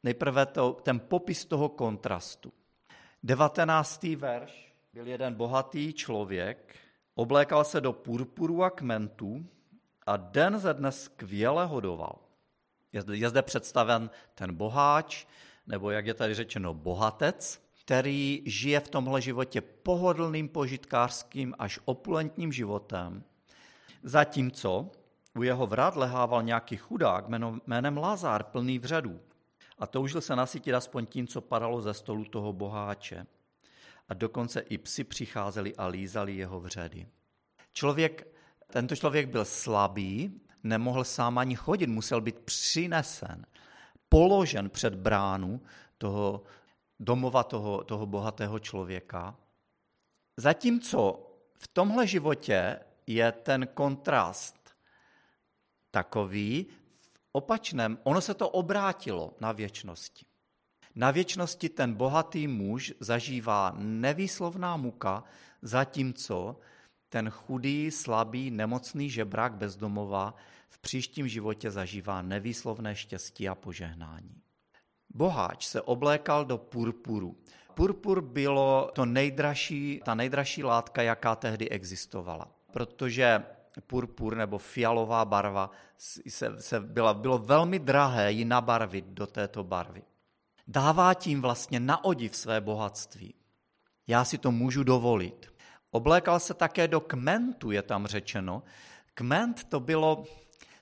nejprve 0.02 0.46
to, 0.46 0.73
ten 0.73 1.00
popis 1.00 1.44
toho 1.44 1.68
kontrastu. 1.68 2.52
19. 3.23 4.02
verš 4.02 4.75
byl 4.92 5.06
jeden 5.06 5.34
bohatý 5.34 5.92
člověk, 5.92 6.76
oblékal 7.14 7.64
se 7.64 7.80
do 7.80 7.92
purpuru 7.92 8.64
a 8.64 8.70
kmentu 8.70 9.46
a 10.06 10.16
den 10.16 10.58
ze 10.58 10.75
dne 10.75 10.92
skvěle 10.92 11.66
hodoval. 11.66 12.18
Je 13.12 13.30
zde 13.30 13.42
představen 13.42 14.11
ten 14.34 14.54
boháč, 14.54 15.26
nebo 15.66 15.90
jak 15.90 16.06
je 16.06 16.14
tady 16.14 16.34
řečeno, 16.34 16.75
bohatec, 16.75 17.63
který 17.84 18.42
žije 18.46 18.80
v 18.80 18.88
tomhle 18.88 19.20
životě 19.20 19.60
pohodlným, 19.60 20.48
požitkářským 20.48 21.54
až 21.58 21.78
opulentním 21.84 22.52
životem, 22.52 23.24
zatímco 24.02 24.90
u 25.36 25.42
jeho 25.42 25.66
vrat 25.66 25.96
lehával 25.96 26.42
nějaký 26.42 26.76
chudák 26.76 27.28
jménem 27.66 27.96
Lazár, 27.96 28.42
plný 28.42 28.78
vředů. 28.78 29.20
A 29.78 29.86
toužil 29.86 30.20
se 30.20 30.36
nasytit 30.36 30.74
aspoň 30.74 31.06
tím, 31.06 31.26
co 31.26 31.40
padalo 31.40 31.82
ze 31.82 31.94
stolu 31.94 32.24
toho 32.24 32.52
boháče. 32.52 33.26
A 34.08 34.14
dokonce 34.14 34.60
i 34.60 34.78
psi 34.78 35.04
přicházeli 35.04 35.76
a 35.76 35.86
lízali 35.86 36.36
jeho 36.36 36.60
vředy. 36.60 37.06
Člověk, 37.72 38.26
tento 38.72 38.96
člověk 38.96 39.28
byl 39.28 39.44
slabý, 39.44 40.40
nemohl 40.62 41.04
sám 41.04 41.38
ani 41.38 41.56
chodit, 41.56 41.86
musel 41.86 42.20
být 42.20 42.38
přinesen, 42.38 43.47
položen 44.08 44.70
před 44.70 44.94
bránu 44.94 45.60
toho 45.99 46.42
domova 47.00 47.43
toho, 47.45 47.85
toho 47.85 48.07
bohatého 48.07 48.59
člověka. 48.59 49.37
Zatímco 50.37 51.30
v 51.59 51.69
tomhle 51.69 52.07
životě 52.07 52.80
je 53.07 53.33
ten 53.33 53.67
kontrast 53.75 54.76
takový, 55.91 56.67
v 57.00 57.28
opačném, 57.33 57.99
ono 58.02 58.21
se 58.21 58.35
to 58.35 58.49
obrátilo 58.49 59.35
na 59.41 59.52
věčnosti. 59.52 60.26
Na 60.95 61.11
věčnosti 61.11 61.69
ten 61.69 61.95
bohatý 61.95 62.49
muž 62.49 62.93
zažívá 63.00 63.73
nevýslovná 63.78 64.76
muka, 64.76 65.25
zatímco 65.63 66.61
ten 67.09 67.30
chudý, 67.30 67.91
slabý, 67.91 68.50
nemocný 68.50 69.11
žebrák 69.11 69.54
bezdomova 69.54 70.35
v 70.69 70.78
příštím 70.78 71.28
životě 71.28 71.71
zažívá 71.71 72.23
nevýslovné 72.23 72.97
štěstí 72.97 73.49
a 73.49 73.54
požehnání. 73.54 74.44
Boháč 75.14 75.66
se 75.66 75.82
oblékal 75.82 76.44
do 76.44 76.58
purpuru. 76.58 77.36
Purpur 77.74 78.20
bylo 78.20 78.90
to 78.94 79.06
nejdražší, 79.06 80.00
ta 80.04 80.14
nejdražší 80.14 80.64
látka, 80.64 81.02
jaká 81.02 81.36
tehdy 81.36 81.68
existovala, 81.68 82.48
protože 82.72 83.42
purpur 83.86 84.36
nebo 84.36 84.58
fialová 84.58 85.24
barva 85.24 85.70
se, 86.28 86.62
se 86.62 86.80
byla, 86.80 87.14
bylo 87.14 87.38
velmi 87.38 87.78
drahé 87.78 88.32
ji 88.32 88.44
nabarvit 88.44 89.04
do 89.04 89.26
této 89.26 89.64
barvy. 89.64 90.02
Dává 90.66 91.14
tím 91.14 91.42
vlastně 91.42 91.80
na 91.80 92.04
odiv 92.04 92.36
své 92.36 92.60
bohatství. 92.60 93.34
Já 94.06 94.24
si 94.24 94.38
to 94.38 94.52
můžu 94.52 94.84
dovolit. 94.84 95.52
Oblékal 95.90 96.40
se 96.40 96.54
také 96.54 96.88
do 96.88 97.00
kmentu, 97.00 97.70
je 97.70 97.82
tam 97.82 98.06
řečeno. 98.06 98.62
Kment 99.14 99.64
to 99.64 99.80
bylo, 99.80 100.24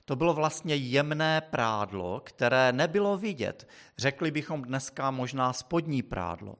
to 0.05 0.15
bylo 0.15 0.33
vlastně 0.33 0.75
jemné 0.75 1.41
prádlo, 1.41 2.21
které 2.25 2.71
nebylo 2.71 3.17
vidět. 3.17 3.67
Řekli 3.97 4.31
bychom 4.31 4.61
dneska 4.61 5.11
možná 5.11 5.53
spodní 5.53 6.03
prádlo. 6.03 6.55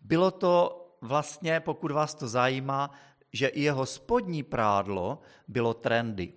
Bylo 0.00 0.30
to 0.30 0.82
vlastně, 1.00 1.60
pokud 1.60 1.90
vás 1.90 2.14
to 2.14 2.28
zajímá, 2.28 2.90
že 3.32 3.46
i 3.46 3.60
jeho 3.60 3.86
spodní 3.86 4.42
prádlo 4.42 5.20
bylo 5.48 5.74
trendy. 5.74 6.32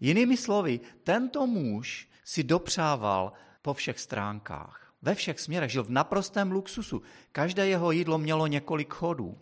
Jinými 0.00 0.36
slovy, 0.36 0.80
tento 1.02 1.46
muž 1.46 2.08
si 2.24 2.44
dopřával 2.44 3.32
po 3.62 3.74
všech 3.74 4.00
stránkách. 4.00 4.92
Ve 5.02 5.14
všech 5.14 5.40
směrech 5.40 5.70
žil 5.70 5.84
v 5.84 5.90
naprostém 5.90 6.52
luxusu. 6.52 7.02
Každé 7.32 7.66
jeho 7.66 7.90
jídlo 7.90 8.18
mělo 8.18 8.46
několik 8.46 8.94
chodů. 8.94 9.38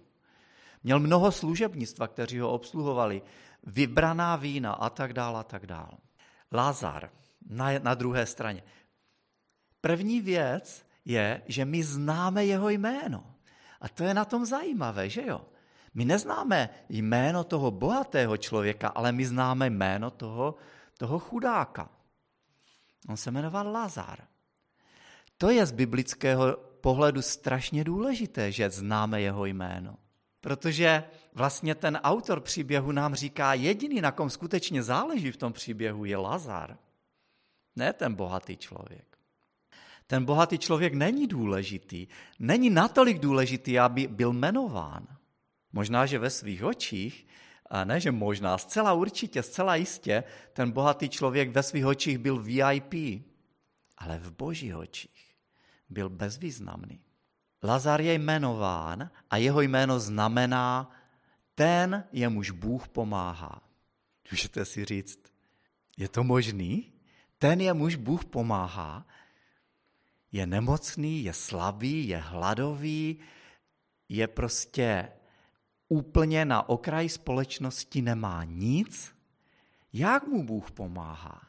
Měl 0.84 1.00
mnoho 1.00 1.32
služebnictva, 1.32 2.08
kteří 2.08 2.38
ho 2.38 2.50
obsluhovali, 2.50 3.22
vybraná 3.62 4.36
vína 4.36 4.72
a 4.72 4.90
tak 4.90 5.12
dále 5.12 5.40
a 5.40 5.42
tak 5.42 5.66
dále. 5.66 5.98
Lazar 6.52 7.10
na, 7.48 7.78
na 7.78 7.94
druhé 7.94 8.26
straně. 8.26 8.62
První 9.80 10.20
věc 10.20 10.86
je, 11.04 11.42
že 11.46 11.64
my 11.64 11.82
známe 11.82 12.44
jeho 12.44 12.68
jméno. 12.68 13.34
A 13.80 13.88
to 13.88 14.04
je 14.04 14.14
na 14.14 14.24
tom 14.24 14.46
zajímavé, 14.46 15.08
že 15.08 15.26
jo? 15.26 15.40
My 15.94 16.04
neznáme 16.04 16.68
jméno 16.88 17.44
toho 17.44 17.70
bohatého 17.70 18.36
člověka, 18.36 18.88
ale 18.88 19.12
my 19.12 19.26
známe 19.26 19.70
jméno 19.70 20.10
toho, 20.10 20.54
toho 20.98 21.18
chudáka. 21.18 21.88
On 23.08 23.16
se 23.16 23.30
jmenoval 23.30 23.72
Lazar. 23.72 24.18
To 25.38 25.50
je 25.50 25.66
z 25.66 25.72
biblického 25.72 26.56
pohledu 26.80 27.22
strašně 27.22 27.84
důležité, 27.84 28.52
že 28.52 28.70
známe 28.70 29.20
jeho 29.20 29.44
jméno. 29.46 29.96
Protože 30.42 31.04
vlastně 31.34 31.74
ten 31.74 31.96
autor 32.02 32.40
příběhu 32.40 32.92
nám 32.92 33.14
říká, 33.14 33.54
jediný, 33.54 34.00
na 34.00 34.10
kom 34.10 34.30
skutečně 34.30 34.82
záleží 34.82 35.30
v 35.30 35.36
tom 35.36 35.52
příběhu, 35.52 36.04
je 36.04 36.16
Lazar. 36.16 36.78
Ne 37.76 37.92
ten 37.92 38.14
bohatý 38.14 38.56
člověk. 38.56 39.18
Ten 40.06 40.24
bohatý 40.24 40.58
člověk 40.58 40.94
není 40.94 41.26
důležitý. 41.26 42.06
Není 42.38 42.70
natolik 42.70 43.18
důležitý, 43.18 43.78
aby 43.78 44.06
byl 44.06 44.32
jmenován. 44.32 45.06
Možná, 45.72 46.06
že 46.06 46.18
ve 46.18 46.30
svých 46.30 46.64
očích, 46.64 47.26
a 47.70 47.84
ne, 47.84 48.00
že 48.00 48.12
možná, 48.12 48.58
zcela 48.58 48.92
určitě, 48.92 49.42
zcela 49.42 49.76
jistě, 49.76 50.24
ten 50.52 50.70
bohatý 50.70 51.08
člověk 51.08 51.50
ve 51.50 51.62
svých 51.62 51.86
očích 51.86 52.18
byl 52.18 52.42
VIP, 52.42 52.94
ale 53.98 54.18
v 54.18 54.32
božích 54.36 54.76
očích 54.76 55.34
byl 55.90 56.10
bezvýznamný. 56.10 57.00
Lazar 57.62 58.00
je 58.00 58.14
jmenován 58.14 59.10
a 59.30 59.36
jeho 59.36 59.60
jméno 59.60 60.00
znamená 60.00 60.90
ten, 61.54 62.04
jemuž 62.12 62.50
Bůh 62.50 62.88
pomáhá. 62.88 63.62
Můžete 64.30 64.64
si 64.64 64.84
říct, 64.84 65.18
je 65.96 66.08
to 66.08 66.24
možný? 66.24 66.92
Ten, 67.38 67.60
jemuž 67.60 67.94
Bůh 67.96 68.24
pomáhá, 68.24 69.06
je 70.32 70.46
nemocný, 70.46 71.24
je 71.24 71.32
slabý, 71.32 72.08
je 72.08 72.18
hladový, 72.18 73.18
je 74.08 74.28
prostě 74.28 75.12
úplně 75.88 76.44
na 76.44 76.68
okraji 76.68 77.08
společnosti 77.08 78.02
nemá 78.02 78.44
nic, 78.44 79.14
jak 79.92 80.26
mu 80.26 80.46
Bůh 80.46 80.70
pomáhá? 80.70 81.42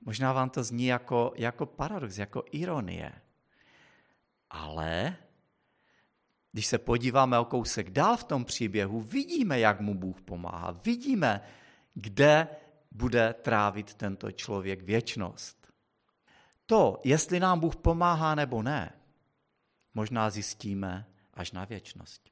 Možná 0.00 0.32
vám 0.32 0.50
to 0.50 0.64
zní 0.64 0.86
jako, 0.86 1.32
jako 1.36 1.66
paradox, 1.66 2.18
jako 2.18 2.44
ironie. 2.50 3.12
Ale 4.50 5.16
Když 6.52 6.66
se 6.66 6.78
podíváme 6.78 7.38
o 7.38 7.44
kousek 7.44 7.90
dál 7.90 8.16
v 8.16 8.24
tom 8.24 8.44
příběhu, 8.44 9.00
vidíme, 9.00 9.60
jak 9.60 9.80
mu 9.80 9.94
Bůh 9.94 10.20
pomáhá. 10.20 10.70
Vidíme, 10.84 11.40
kde 11.94 12.48
bude 12.90 13.34
trávit 13.42 13.94
tento 13.94 14.32
člověk 14.32 14.82
věčnost. 14.82 15.72
To, 16.66 17.00
jestli 17.04 17.40
nám 17.40 17.60
Bůh 17.60 17.76
pomáhá 17.76 18.34
nebo 18.34 18.62
ne, 18.62 18.92
možná 19.94 20.30
zjistíme 20.30 21.06
až 21.34 21.52
na 21.52 21.64
věčnost. 21.64 22.30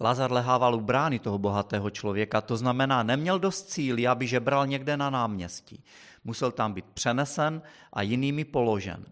Lazar 0.00 0.32
lehával 0.32 0.74
u 0.74 0.80
brány 0.80 1.18
toho 1.18 1.38
bohatého 1.38 1.90
člověka, 1.90 2.40
to 2.40 2.56
znamená, 2.56 3.02
neměl 3.02 3.38
dost 3.38 3.70
cílí, 3.70 4.08
aby 4.08 4.26
žebral 4.26 4.66
někde 4.66 4.96
na 4.96 5.10
náměstí. 5.10 5.84
Musel 6.24 6.52
tam 6.52 6.72
být 6.72 6.84
přenesen 6.84 7.62
a 7.92 8.02
jinými 8.02 8.44
položen. 8.44 9.04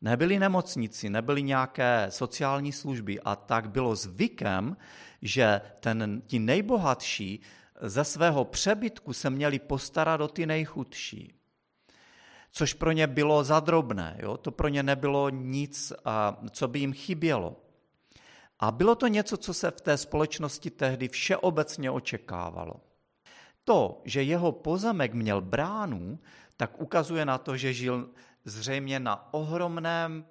Nebyly 0.00 0.38
nemocnici, 0.38 1.10
nebyly 1.10 1.42
nějaké 1.42 2.06
sociální 2.08 2.72
služby 2.72 3.20
a 3.20 3.36
tak 3.36 3.70
bylo 3.70 3.96
zvykem, 3.96 4.76
že 5.22 5.60
ten, 5.80 6.22
ti 6.26 6.38
nejbohatší 6.38 7.40
ze 7.80 8.04
svého 8.04 8.44
přebytku 8.44 9.12
se 9.12 9.30
měli 9.30 9.58
postarat 9.58 10.20
o 10.20 10.28
ty 10.28 10.46
nejchudší. 10.46 11.32
Což 12.50 12.74
pro 12.74 12.92
ně 12.92 13.06
bylo 13.06 13.44
zadrobné, 13.44 14.16
jo? 14.22 14.36
to 14.36 14.50
pro 14.50 14.68
ně 14.68 14.82
nebylo 14.82 15.30
nic, 15.30 15.92
co 16.50 16.68
by 16.68 16.78
jim 16.78 16.92
chybělo. 16.92 17.56
A 18.60 18.70
bylo 18.70 18.94
to 18.94 19.06
něco, 19.06 19.36
co 19.36 19.54
se 19.54 19.70
v 19.70 19.80
té 19.80 19.96
společnosti 19.96 20.70
tehdy 20.70 21.08
všeobecně 21.08 21.90
očekávalo. 21.90 22.74
To, 23.64 24.02
že 24.04 24.22
jeho 24.22 24.52
pozemek 24.52 25.14
měl 25.14 25.40
bránu, 25.40 26.18
tak 26.56 26.80
ukazuje 26.80 27.24
na 27.24 27.38
to, 27.38 27.56
že 27.56 27.72
žil 27.72 28.10
zřejmě 28.46 29.00
na 29.00 29.34
ohromném 29.34 30.24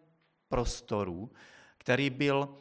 prostoru, 0.50 1.32
který 1.78 2.10
byl 2.10 2.58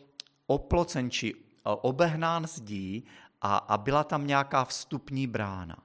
oplocen 0.47 1.11
či 1.11 1.35
obehnán 1.65 2.47
zdí 2.47 3.05
a, 3.41 3.57
a 3.57 3.79
byla 3.79 4.05
tam 4.05 4.27
nějaká 4.27 4.65
vstupní 4.65 5.27
brána. 5.27 5.77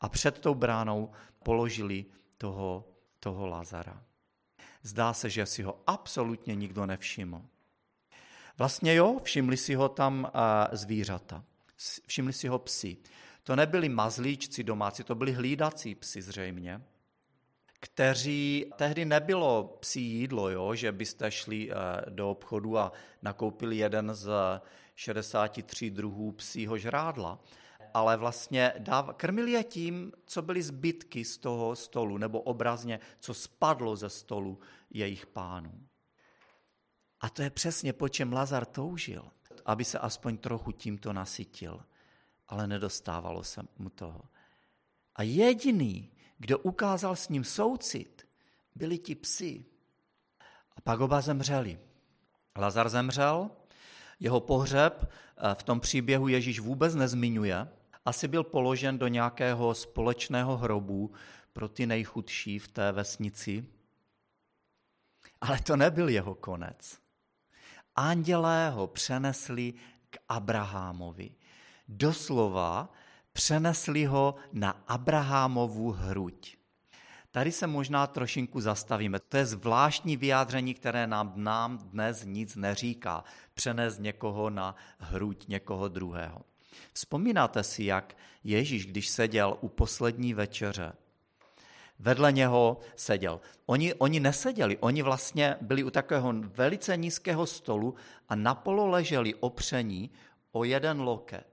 A 0.00 0.08
před 0.08 0.38
tou 0.38 0.54
bránou 0.54 1.10
položili 1.42 2.04
toho, 2.38 2.88
toho 3.20 3.46
Lazara. 3.46 4.02
Zdá 4.82 5.12
se, 5.12 5.30
že 5.30 5.46
si 5.46 5.62
ho 5.62 5.80
absolutně 5.86 6.54
nikdo 6.54 6.86
nevšiml. 6.86 7.42
Vlastně 8.58 8.94
jo, 8.94 9.20
všimli 9.22 9.56
si 9.56 9.74
ho 9.74 9.88
tam 9.88 10.30
zvířata, 10.72 11.44
všimli 12.06 12.32
si 12.32 12.48
ho 12.48 12.58
psi. 12.58 12.96
To 13.42 13.56
nebyli 13.56 13.88
mazlíčci 13.88 14.64
domácí, 14.64 15.04
to 15.04 15.14
byli 15.14 15.32
hlídací 15.32 15.94
psi 15.94 16.22
zřejmě, 16.22 16.80
kteří, 17.82 18.72
tehdy 18.76 19.04
nebylo 19.04 19.76
psí 19.80 20.02
jídlo, 20.02 20.50
jo, 20.50 20.74
že 20.74 20.92
byste 20.92 21.30
šli 21.30 21.70
eh, 21.70 21.74
do 22.10 22.30
obchodu 22.30 22.78
a 22.78 22.92
nakoupili 23.22 23.76
jeden 23.76 24.14
z 24.14 24.30
63 24.94 25.90
druhů 25.90 26.32
psího 26.32 26.78
žrádla, 26.78 27.38
ale 27.94 28.16
vlastně 28.16 28.72
dáv, 28.78 29.10
krmili 29.16 29.50
je 29.50 29.64
tím, 29.64 30.12
co 30.26 30.42
byly 30.42 30.62
zbytky 30.62 31.24
z 31.24 31.38
toho 31.38 31.76
stolu, 31.76 32.18
nebo 32.18 32.40
obrazně, 32.40 33.00
co 33.20 33.34
spadlo 33.34 33.96
ze 33.96 34.10
stolu 34.10 34.58
jejich 34.90 35.26
pánů. 35.26 35.86
A 37.20 37.30
to 37.30 37.42
je 37.42 37.50
přesně 37.50 37.92
po 37.92 38.08
čem 38.08 38.32
Lazar 38.32 38.64
toužil, 38.64 39.24
aby 39.66 39.84
se 39.84 39.98
aspoň 39.98 40.38
trochu 40.38 40.72
tímto 40.72 41.12
nasytil, 41.12 41.80
ale 42.48 42.66
nedostávalo 42.66 43.44
se 43.44 43.62
mu 43.78 43.90
toho. 43.90 44.22
A 45.16 45.22
jediný, 45.22 46.12
kdo 46.42 46.58
ukázal 46.58 47.16
s 47.16 47.28
ním 47.28 47.44
soucit, 47.44 48.26
byli 48.74 48.98
ti 48.98 49.14
psi. 49.14 49.64
A 50.76 50.80
pak 50.80 51.00
oba 51.00 51.20
zemřeli. 51.20 51.78
Lazar 52.58 52.88
zemřel, 52.88 53.50
jeho 54.20 54.40
pohřeb 54.40 55.10
eh, 55.10 55.54
v 55.54 55.62
tom 55.62 55.80
příběhu 55.80 56.28
Ježíš 56.28 56.60
vůbec 56.60 56.94
nezmiňuje. 56.94 57.68
Asi 58.04 58.28
byl 58.28 58.44
položen 58.44 58.98
do 58.98 59.08
nějakého 59.08 59.74
společného 59.74 60.56
hrobu 60.56 61.12
pro 61.52 61.68
ty 61.68 61.86
nejchudší 61.86 62.58
v 62.58 62.68
té 62.68 62.92
vesnici. 62.92 63.66
Ale 65.40 65.60
to 65.60 65.76
nebyl 65.76 66.08
jeho 66.08 66.34
konec. 66.34 66.98
Andělé 67.96 68.70
ho 68.70 68.86
přenesli 68.86 69.74
k 70.10 70.18
Abrahamovi. 70.28 71.30
Doslova 71.88 72.92
přenesli 73.32 74.04
ho 74.04 74.34
na 74.52 74.70
Abrahamovu 74.70 75.90
hruď. 75.90 76.56
Tady 77.30 77.52
se 77.52 77.66
možná 77.66 78.06
trošinku 78.06 78.60
zastavíme. 78.60 79.20
To 79.20 79.36
je 79.36 79.46
zvláštní 79.46 80.16
vyjádření, 80.16 80.74
které 80.74 81.06
nám, 81.06 81.32
nám 81.36 81.78
dnes 81.78 82.24
nic 82.24 82.56
neříká. 82.56 83.24
Přenést 83.54 83.98
někoho 83.98 84.50
na 84.50 84.76
hruď 84.98 85.48
někoho 85.48 85.88
druhého. 85.88 86.40
Vzpomínáte 86.92 87.62
si, 87.62 87.84
jak 87.84 88.16
Ježíš, 88.44 88.86
když 88.86 89.08
seděl 89.08 89.58
u 89.60 89.68
poslední 89.68 90.34
večeře, 90.34 90.92
vedle 91.98 92.32
něho 92.32 92.80
seděl. 92.96 93.40
Oni, 93.66 93.94
oni 93.94 94.20
neseděli, 94.20 94.78
oni 94.78 95.02
vlastně 95.02 95.56
byli 95.60 95.84
u 95.84 95.90
takového 95.90 96.32
velice 96.32 96.96
nízkého 96.96 97.46
stolu 97.46 97.94
a 98.28 98.34
napolo 98.34 98.86
leželi 98.86 99.34
opření 99.34 100.10
o 100.52 100.64
jeden 100.64 101.00
loket 101.00 101.51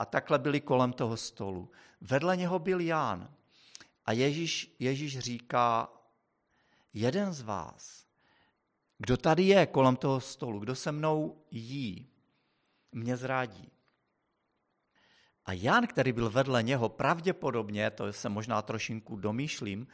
a 0.00 0.04
takhle 0.04 0.38
byli 0.38 0.60
kolem 0.60 0.92
toho 0.92 1.16
stolu. 1.16 1.70
Vedle 2.00 2.36
něho 2.36 2.58
byl 2.58 2.80
Ján. 2.80 3.34
A 4.06 4.12
Ježíš, 4.12 4.76
Ježíš 4.78 5.18
říká, 5.18 5.88
jeden 6.94 7.32
z 7.32 7.42
vás, 7.42 8.06
kdo 8.98 9.16
tady 9.16 9.42
je 9.42 9.66
kolem 9.66 9.96
toho 9.96 10.20
stolu, 10.20 10.58
kdo 10.58 10.74
se 10.74 10.92
mnou 10.92 11.44
jí, 11.50 12.08
mě 12.92 13.16
zrádí. 13.16 13.70
A 15.44 15.52
Jan, 15.52 15.86
který 15.86 16.12
byl 16.12 16.30
vedle 16.30 16.62
něho, 16.62 16.88
pravděpodobně, 16.88 17.90
to 17.90 18.12
se 18.12 18.28
možná 18.28 18.62
trošinku 18.62 19.16
domýšlím, 19.16 19.86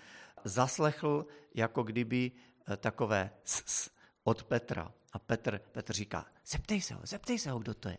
zaslechl 0.44 1.26
jako 1.54 1.82
kdyby 1.82 2.32
eh, 2.72 2.76
takové 2.76 3.30
s 3.44 3.90
od 4.24 4.44
Petra. 4.44 4.92
A 5.12 5.18
Petr, 5.18 5.58
Petr 5.58 5.92
říká, 5.92 6.26
zeptej 6.46 6.80
se 6.80 6.94
ho, 6.94 7.00
zeptej 7.04 7.38
se 7.38 7.50
ho, 7.50 7.58
kdo 7.58 7.74
to 7.74 7.88
je. 7.88 7.98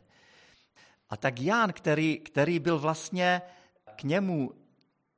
A 1.10 1.18
tak 1.18 1.40
Jan, 1.40 1.74
který, 1.74 2.20
který 2.20 2.60
byl 2.60 2.80
vlastně 2.80 3.42
k 3.96 4.04
němu, 4.04 4.54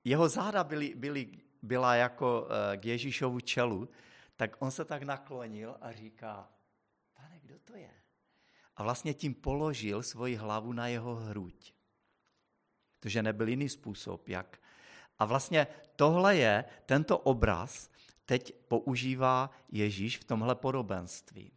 jeho 0.03 0.29
záda 0.29 0.63
byly, 0.63 0.93
byly, 0.95 1.29
byla 1.61 1.95
jako 1.95 2.47
eh, 2.49 2.77
k 2.77 2.85
Ježíšovu 2.85 3.39
čelu, 3.39 3.89
tak 4.35 4.55
on 4.59 4.71
se 4.71 4.85
tak 4.85 5.03
naklonil 5.03 5.75
a 5.81 5.91
říká, 5.91 6.49
pane, 7.13 7.39
kdo 7.39 7.59
to 7.59 7.75
je? 7.75 7.91
A 8.75 8.83
vlastně 8.83 9.13
tím 9.13 9.33
položil 9.33 10.03
svoji 10.03 10.35
hlavu 10.35 10.73
na 10.73 10.87
jeho 10.87 11.15
hruď. 11.15 11.73
Protože 12.99 13.23
nebyl 13.23 13.47
jiný 13.47 13.69
způsob, 13.69 14.29
jak. 14.29 14.59
A 15.19 15.25
vlastně 15.25 15.67
tohle 15.95 16.35
je, 16.35 16.65
tento 16.85 17.17
obraz 17.17 17.89
teď 18.25 18.53
používá 18.67 19.49
Ježíš 19.71 20.17
v 20.17 20.23
tomhle 20.23 20.55
podobenství. 20.55 21.51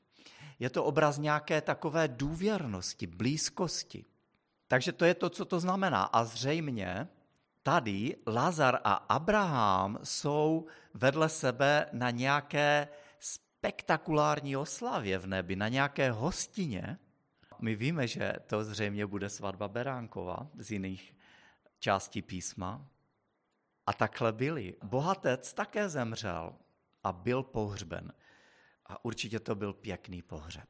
Je 0.59 0.71
to 0.71 0.85
obraz 0.85 1.19
nějaké 1.19 1.61
takové 1.61 2.09
důvěrnosti, 2.09 3.07
blízkosti. 3.07 4.05
Takže 4.73 4.93
to 4.93 5.05
je 5.05 5.15
to, 5.15 5.31
co 5.31 5.45
to 5.45 5.61
znamená. 5.61 6.03
A 6.03 6.25
zřejmě 6.25 7.09
tady 7.63 8.17
Lazar 8.27 8.81
a 8.85 8.95
Abraham 8.95 9.99
jsou 10.03 10.67
vedle 10.95 11.29
sebe 11.29 11.87
na 11.93 12.11
nějaké 12.11 12.89
spektakulární 13.19 14.57
oslavě 14.57 15.19
v 15.19 15.27
nebi, 15.27 15.57
na 15.57 15.69
nějaké 15.69 16.11
hostině. 16.11 16.99
My 17.61 17.77
víme, 17.77 18.07
že 18.07 18.33
to 18.47 18.65
zřejmě 18.65 19.07
bude 19.07 19.29
svatba 19.29 19.69
Beránkova 19.69 20.49
z 20.59 20.71
jiných 20.71 21.17
částí 21.79 22.23
písma. 22.23 22.89
A 23.87 23.93
takhle 23.93 24.33
byli. 24.33 24.75
Bohatec 24.85 25.53
také 25.53 25.89
zemřel 25.89 26.55
a 27.05 27.13
byl 27.13 27.43
pohřben. 27.43 28.13
A 28.87 29.05
určitě 29.05 29.41
to 29.41 29.55
byl 29.55 29.73
pěkný 29.73 30.23
pohřeb. 30.23 30.69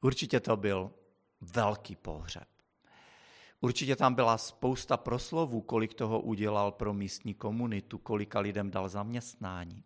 Určitě 0.00 0.40
to 0.40 0.56
byl 0.56 0.92
velký 1.40 1.96
pohřeb. 1.96 2.57
Určitě 3.60 3.96
tam 3.96 4.14
byla 4.14 4.38
spousta 4.38 4.96
proslovů, 4.96 5.60
kolik 5.60 5.94
toho 5.94 6.20
udělal 6.20 6.72
pro 6.72 6.94
místní 6.94 7.34
komunitu, 7.34 7.98
kolika 7.98 8.40
lidem 8.40 8.70
dal 8.70 8.88
zaměstnání. 8.88 9.84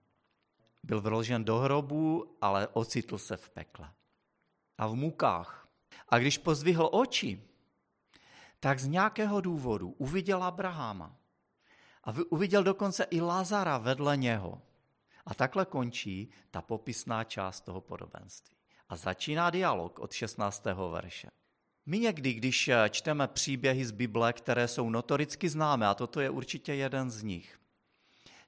Byl 0.82 1.00
vložen 1.00 1.44
do 1.44 1.58
hrobu, 1.58 2.37
ale 2.40 2.68
ocitl 2.68 3.18
se 3.18 3.37
v 3.37 3.50
pekle 3.50 3.92
a 4.78 4.87
v 4.87 4.94
mukách. 4.94 5.68
A 6.08 6.18
když 6.18 6.38
pozvihl 6.38 6.88
oči, 6.92 7.42
tak 8.61 8.78
z 8.78 8.87
nějakého 8.87 9.40
důvodu 9.40 9.90
uviděl 9.98 10.42
Abrahama. 10.42 11.16
A 12.04 12.14
uviděl 12.30 12.62
dokonce 12.62 13.04
i 13.04 13.20
Lazara 13.20 13.78
vedle 13.78 14.16
něho. 14.16 14.62
A 15.26 15.35
takhle 15.35 15.66
končí 15.66 16.30
ta 16.50 16.62
popisná 16.62 17.24
část 17.24 17.61
toho 17.61 17.80
podobenství. 17.80 18.56
A 18.88 18.96
začíná 18.96 19.50
dialog 19.50 19.98
od 19.98 20.12
16. 20.12 20.64
verše. 20.90 21.28
My 21.87 21.99
někdy, 21.99 22.33
když 22.33 22.68
eh, 22.68 22.88
čteme 22.90 23.29
příběhy 23.29 23.85
z 23.85 23.90
Bible, 23.90 24.33
které 24.33 24.68
jsou 24.68 24.90
notoricky 24.90 25.49
známé, 25.49 25.87
a 25.87 25.95
toto 25.95 26.21
je 26.21 26.31
určitě 26.31 26.75
jeden 26.75 27.11
z 27.11 27.23
nich, 27.23 27.59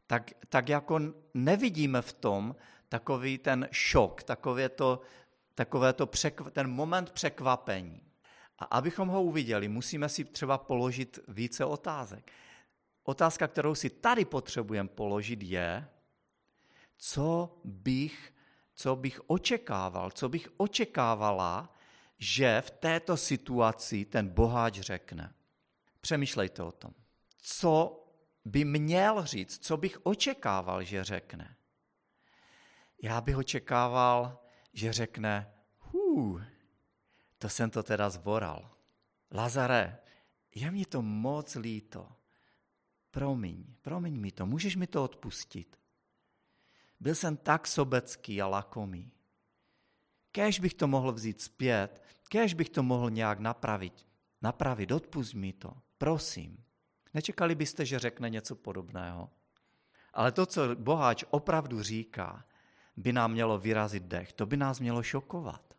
tak, 0.06 0.30
tak 0.48 0.68
jako 0.68 1.00
nevidíme 1.34 2.02
v 2.02 2.12
tom 2.12 2.56
takový 2.88 3.38
ten 3.38 3.68
šok, 3.70 4.22
takové 4.22 4.68
to 4.68 5.00
takové 5.54 5.92
to 5.92 6.06
překv- 6.06 6.50
ten 6.50 6.70
moment 6.70 7.10
překvapení. 7.10 8.00
A 8.58 8.64
abychom 8.64 9.08
ho 9.08 9.22
uviděli, 9.22 9.68
musíme 9.68 10.08
si 10.08 10.24
třeba 10.24 10.58
položit 10.58 11.18
více 11.28 11.64
otázek. 11.64 12.32
Otázka, 13.04 13.48
kterou 13.48 13.74
si 13.74 13.90
tady 13.90 14.24
potřebujeme 14.24 14.88
položit, 14.88 15.42
je, 15.42 15.88
co 16.96 17.58
bych, 17.64 18.34
co 18.74 18.96
bych 18.96 19.20
očekával, 19.26 20.10
co 20.10 20.28
bych 20.28 20.48
očekávala, 20.56 21.73
že 22.18 22.60
v 22.60 22.70
této 22.70 23.16
situaci 23.16 24.04
ten 24.04 24.28
boháč 24.28 24.80
řekne. 24.80 25.34
Přemýšlejte 26.00 26.62
o 26.62 26.72
tom. 26.72 26.94
Co 27.36 28.04
by 28.44 28.64
měl 28.64 29.26
říct, 29.26 29.66
co 29.66 29.76
bych 29.76 30.06
očekával, 30.06 30.84
že 30.84 31.04
řekne. 31.04 31.56
Já 33.02 33.20
bych 33.20 33.36
očekával, 33.36 34.44
že 34.72 34.92
řekne, 34.92 35.54
hů, 35.78 36.40
to 37.38 37.48
jsem 37.48 37.70
to 37.70 37.82
teda 37.82 38.10
zboral. 38.10 38.70
Lazare, 39.30 39.98
je 40.54 40.70
mi 40.70 40.84
to 40.84 41.02
moc 41.02 41.54
líto. 41.54 42.08
Promiň, 43.10 43.74
promiň 43.82 44.20
mi 44.20 44.32
to, 44.32 44.46
můžeš 44.46 44.76
mi 44.76 44.86
to 44.86 45.04
odpustit. 45.04 45.76
Byl 47.00 47.14
jsem 47.14 47.36
tak 47.36 47.66
sobecký 47.66 48.42
a 48.42 48.46
lakomý. 48.46 49.12
Kéž 50.34 50.60
bych 50.60 50.74
to 50.74 50.88
mohl 50.88 51.12
vzít 51.12 51.40
zpět, 51.40 52.02
kéž 52.28 52.54
bych 52.54 52.70
to 52.70 52.82
mohl 52.82 53.10
nějak 53.10 53.38
napravit. 53.38 54.06
Napravit, 54.42 54.92
odpust 54.92 55.34
mi 55.34 55.52
to, 55.52 55.72
prosím. 55.98 56.64
Nečekali 57.14 57.54
byste, 57.54 57.86
že 57.86 57.98
řekne 57.98 58.30
něco 58.30 58.56
podobného. 58.56 59.30
Ale 60.14 60.32
to, 60.32 60.46
co 60.46 60.62
boháč 60.74 61.24
opravdu 61.30 61.82
říká, 61.82 62.44
by 62.96 63.12
nám 63.12 63.32
mělo 63.32 63.58
vyrazit 63.58 64.02
dech. 64.02 64.32
To 64.32 64.46
by 64.46 64.56
nás 64.56 64.80
mělo 64.80 65.02
šokovat. 65.02 65.74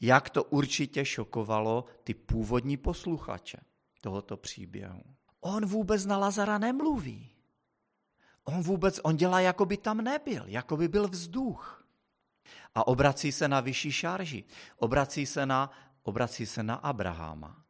Jak 0.00 0.30
to 0.30 0.44
určitě 0.44 1.04
šokovalo 1.04 1.84
ty 2.04 2.14
původní 2.14 2.76
posluchače 2.76 3.58
tohoto 4.00 4.36
příběhu. 4.36 5.02
On 5.40 5.66
vůbec 5.66 6.06
na 6.06 6.18
Lazara 6.18 6.58
nemluví. 6.58 7.30
On 8.44 8.62
vůbec, 8.62 9.00
on 9.02 9.16
dělá, 9.16 9.40
jako 9.40 9.66
by 9.66 9.76
tam 9.76 10.00
nebyl, 10.00 10.44
jako 10.46 10.76
by 10.76 10.88
byl 10.88 11.08
vzduch. 11.08 11.83
A 12.74 12.86
obrací 12.86 13.32
se 13.32 13.48
na 13.48 13.60
vyšší 13.60 13.92
šarži. 13.92 14.44
Obrací 14.76 15.26
se 15.26 15.46
na, 15.46 15.70
obrací 16.02 16.46
se 16.46 16.62
na 16.62 16.74
Abrahama. 16.74 17.64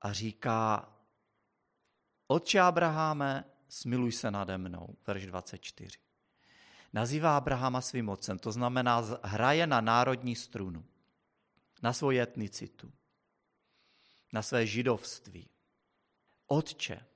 A 0.00 0.12
říká, 0.12 0.88
Otče 2.26 2.60
Abraháme, 2.60 3.44
smiluj 3.68 4.12
se 4.12 4.30
nade 4.30 4.58
mnou, 4.58 4.96
verš 5.06 5.26
24. 5.26 5.98
Nazývá 6.92 7.36
Abrahama 7.36 7.80
svým 7.80 8.08
otcem, 8.08 8.38
to 8.38 8.52
znamená, 8.52 9.02
hraje 9.22 9.66
na 9.66 9.80
národní 9.80 10.36
strunu, 10.36 10.84
na 11.82 11.92
svoji 11.92 12.20
etnicitu, 12.20 12.92
na 14.32 14.42
své 14.42 14.66
židovství. 14.66 15.50
Otče, 16.46 17.06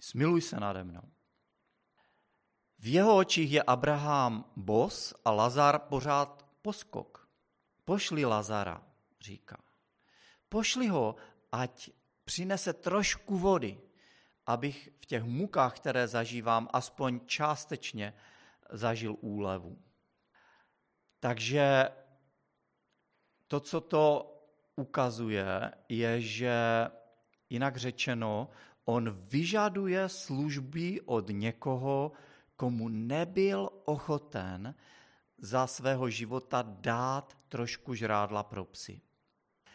smiluj 0.00 0.40
se 0.40 0.60
nade 0.60 0.84
mnou. 0.84 1.12
V 2.82 2.86
jeho 2.86 3.16
očích 3.16 3.52
je 3.52 3.62
Abraham 3.62 4.44
bos 4.56 5.14
a 5.24 5.30
Lazar 5.30 5.78
pořád 5.78 6.46
poskok. 6.62 7.28
Pošli 7.84 8.24
Lazara, 8.24 8.82
říká. 9.20 9.56
Pošli 10.48 10.88
ho, 10.88 11.16
ať 11.52 11.90
přinese 12.24 12.72
trošku 12.72 13.38
vody, 13.38 13.80
abych 14.46 14.90
v 15.00 15.06
těch 15.06 15.22
mukách, 15.22 15.76
které 15.76 16.08
zažívám, 16.08 16.68
aspoň 16.72 17.20
částečně 17.26 18.14
zažil 18.70 19.16
úlevu. 19.20 19.78
Takže 21.20 21.88
to, 23.46 23.60
co 23.60 23.80
to 23.80 24.34
ukazuje, 24.76 25.72
je, 25.88 26.20
že 26.20 26.54
jinak 27.50 27.76
řečeno, 27.76 28.48
on 28.84 29.10
vyžaduje 29.10 30.08
služby 30.08 31.00
od 31.00 31.28
někoho, 31.28 32.12
komu 32.56 32.88
nebyl 32.88 33.70
ochoten 33.84 34.74
za 35.38 35.66
svého 35.66 36.10
života 36.10 36.62
dát 36.62 37.38
trošku 37.48 37.94
žrádla 37.94 38.42
pro 38.42 38.64
psy. 38.64 39.00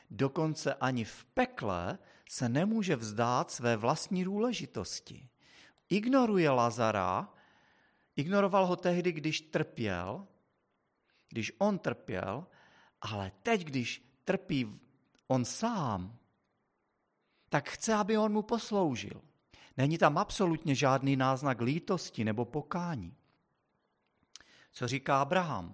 Dokonce 0.10 0.74
ani 0.74 1.04
v 1.04 1.26
pekle 1.26 1.98
se 2.30 2.50
nemůže 2.50 2.96
vzdát 2.96 3.52
své 3.52 3.78
vlastní 3.78 4.24
důležitosti. 4.24 5.30
Ignoruje 5.90 6.50
Lazara, 6.50 7.34
ignoroval 8.16 8.66
ho 8.66 8.76
tehdy, 8.76 9.12
když 9.12 9.42
trpěl, 9.42 10.28
když 11.30 11.52
on 11.58 11.80
trpěl, 11.80 12.48
ale 13.02 13.32
teď, 13.44 13.64
když 13.64 14.20
trpí 14.24 14.80
on 15.28 15.46
sám, 15.46 16.18
tak 17.50 17.70
chce, 17.70 17.94
aby 17.94 18.18
on 18.18 18.32
mu 18.32 18.42
posloužil. 18.42 19.22
Není 19.78 19.98
tam 19.98 20.18
absolutně 20.18 20.76
žádný 20.76 21.16
náznak 21.16 21.62
lítosti 21.62 22.24
nebo 22.24 22.46
pokání. 22.46 23.16
Co 24.72 24.88
říká 24.88 25.22
Abraham? 25.22 25.74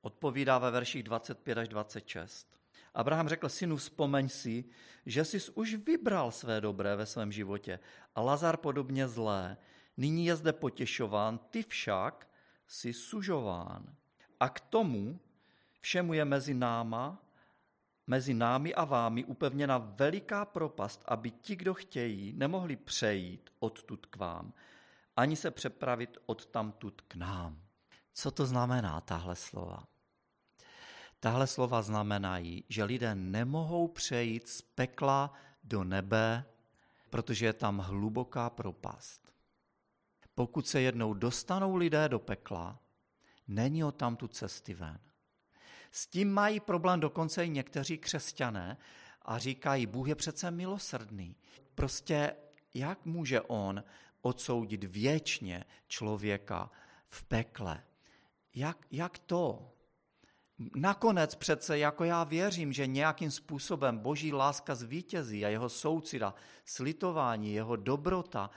Odpovídá 0.00 0.58
ve 0.58 0.70
verších 0.70 1.02
25 1.02 1.58
až 1.58 1.68
26. 1.68 2.60
Abraham 2.94 3.28
řekl, 3.28 3.48
synu, 3.48 3.76
vzpomeň 3.76 4.28
si, 4.28 4.64
že 5.06 5.24
jsi 5.24 5.50
už 5.54 5.74
vybral 5.74 6.30
své 6.30 6.60
dobré 6.60 6.96
ve 6.96 7.06
svém 7.06 7.32
životě 7.32 7.78
a 8.14 8.20
Lazar 8.20 8.56
podobně 8.56 9.08
zlé. 9.08 9.56
Nyní 9.96 10.26
je 10.26 10.36
zde 10.36 10.52
potěšován, 10.52 11.38
ty 11.38 11.62
však 11.62 12.28
jsi 12.66 12.92
sužován. 12.92 13.96
A 14.40 14.48
k 14.48 14.60
tomu 14.60 15.20
všemu 15.80 16.14
je 16.14 16.24
mezi 16.24 16.54
náma, 16.54 17.22
mezi 18.06 18.34
námi 18.34 18.74
a 18.74 18.84
vámi 18.84 19.24
upevněna 19.24 19.78
veliká 19.78 20.44
propast, 20.44 21.04
aby 21.06 21.30
ti, 21.30 21.56
kdo 21.56 21.74
chtějí, 21.74 22.32
nemohli 22.32 22.76
přejít 22.76 23.50
odtud 23.58 24.06
k 24.06 24.16
vám, 24.16 24.52
ani 25.16 25.36
se 25.36 25.50
přepravit 25.50 26.18
od 26.26 26.46
tamtud 26.46 27.00
k 27.00 27.14
nám. 27.14 27.62
Co 28.12 28.30
to 28.30 28.46
znamená, 28.46 29.00
tahle 29.00 29.36
slova? 29.36 29.86
Tahle 31.20 31.46
slova 31.46 31.82
znamenají, 31.82 32.64
že 32.68 32.84
lidé 32.84 33.14
nemohou 33.14 33.88
přejít 33.88 34.48
z 34.48 34.62
pekla 34.62 35.32
do 35.64 35.84
nebe, 35.84 36.44
protože 37.10 37.46
je 37.46 37.52
tam 37.52 37.78
hluboká 37.78 38.50
propast. 38.50 39.32
Pokud 40.34 40.68
se 40.68 40.80
jednou 40.80 41.14
dostanou 41.14 41.76
lidé 41.76 42.08
do 42.08 42.18
pekla, 42.18 42.78
není 43.48 43.84
o 43.84 43.92
tam 43.92 44.16
tu 44.16 44.28
cesty 44.28 44.74
ven. 44.74 44.98
S 45.92 46.06
tím 46.06 46.32
mají 46.32 46.60
problém 46.60 47.00
dokonce 47.00 47.46
i 47.46 47.48
někteří 47.48 47.98
křesťané 47.98 48.76
a 49.22 49.38
říkají, 49.38 49.86
Bůh 49.86 50.08
je 50.08 50.14
přece 50.14 50.50
milosrdný. 50.50 51.36
Prostě 51.74 52.36
jak 52.74 53.04
může 53.04 53.40
on 53.40 53.84
odsoudit 54.22 54.84
věčně 54.84 55.64
člověka 55.88 56.70
v 57.08 57.24
pekle? 57.24 57.84
Jak, 58.54 58.86
jak 58.90 59.18
to? 59.18 59.72
Nakonec 60.74 61.34
přece, 61.34 61.78
jako 61.78 62.04
já 62.04 62.24
věřím, 62.24 62.72
že 62.72 62.86
nějakým 62.86 63.30
způsobem 63.30 63.98
boží 63.98 64.32
láska 64.32 64.74
zvítězí 64.74 65.44
a 65.44 65.48
jeho 65.48 65.68
soucita, 65.68 66.34
slitování, 66.64 67.54
jeho 67.54 67.76
dobrota 67.76 68.50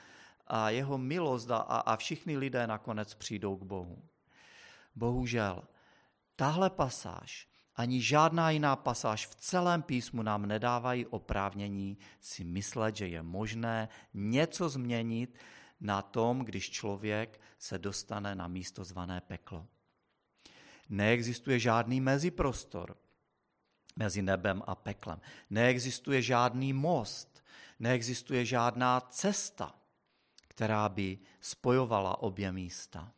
a 0.48 0.69
jeho 0.69 0.98
milost 0.98 1.52
a, 1.52 1.58
a 1.58 1.95
všichni 1.95 2.38
lidé 2.38 2.67
nakonec 2.67 3.13
přijdou 3.13 3.58
k 3.58 3.63
Bohu. 3.63 4.04
Bohužel, 4.95 5.63
tahle 6.36 6.69
pasáž 6.69 7.48
ani 7.76 8.02
žádná 8.02 8.50
jiná 8.50 8.76
pasáž 8.76 9.28
v 9.28 9.36
celém 9.36 9.82
písmu 9.82 10.24
nám 10.24 10.45
nedávají 10.45 11.06
oprávnění 11.06 11.98
si 12.19 12.43
myslet, 12.43 12.95
že 12.95 13.08
je 13.08 13.24
možné 13.24 13.89
něco 14.13 14.69
změnit 14.69 15.38
na 15.80 16.02
tom, 16.02 16.39
když 16.39 16.69
člověk 16.69 17.41
se 17.60 17.78
dostane 17.78 18.36
na 18.36 18.48
místo 18.48 18.84
zvané 18.84 19.21
peklo. 19.21 19.67
Neexistuje 20.89 21.60
žádný 21.60 22.02
meziprostor 22.02 22.98
mezi 23.95 24.21
nebem 24.21 24.63
a 24.67 24.76
peklem. 24.76 25.21
Neexistuje 25.50 26.21
žádný 26.21 26.74
most, 26.74 27.43
neexistuje 27.80 28.45
žádná 28.45 29.02
cesta, 29.02 29.76
která 30.48 30.89
by 30.89 31.19
spojovala 31.39 32.21
obě 32.21 32.52
místa. 32.52 33.12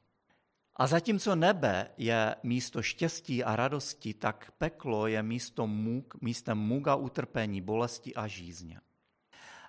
A 0.80 0.88
zatímco 0.88 1.36
nebe 1.36 1.92
je 1.98 2.36
místo 2.44 2.82
štěstí 2.82 3.44
a 3.44 3.56
radosti, 3.56 4.14
tak 4.14 4.52
peklo 4.58 5.08
je 5.08 5.24
místo 5.24 5.68
muk, 5.68 6.22
místem 6.22 6.58
muga 6.58 6.96
utrpení, 6.96 7.62
bolesti 7.62 8.16
a 8.16 8.28
žízně. 8.28 8.82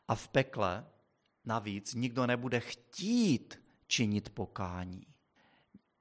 A 0.08 0.14
v 0.14 0.28
pekle 0.28 0.86
navíc 1.44 1.94
nikdo 1.94 2.26
nebude 2.26 2.60
chtít 2.60 3.62
činit 3.86 4.30
pokání. 4.30 5.06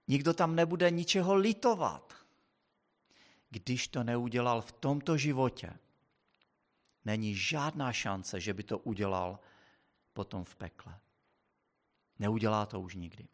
Nikdo 0.08 0.34
tam 0.34 0.56
nebude 0.56 0.91
ničeho 0.91 1.36
litovat. 1.36 2.13
Když 3.50 3.88
to 3.88 4.04
neudělal 4.04 4.62
v 4.62 4.72
tomto 4.72 5.17
životě, 5.17 5.74
není 7.06 7.36
žádná 7.36 7.93
šance, 7.93 8.39
že 8.39 8.54
by 8.54 8.63
to 8.63 8.80
udělal 8.80 9.39
potom 10.13 10.43
v 10.43 10.56
pekle. 10.56 11.00
Neudělá 12.20 12.65
to 12.65 12.82
už 12.82 12.96
nikdy. 12.96 13.28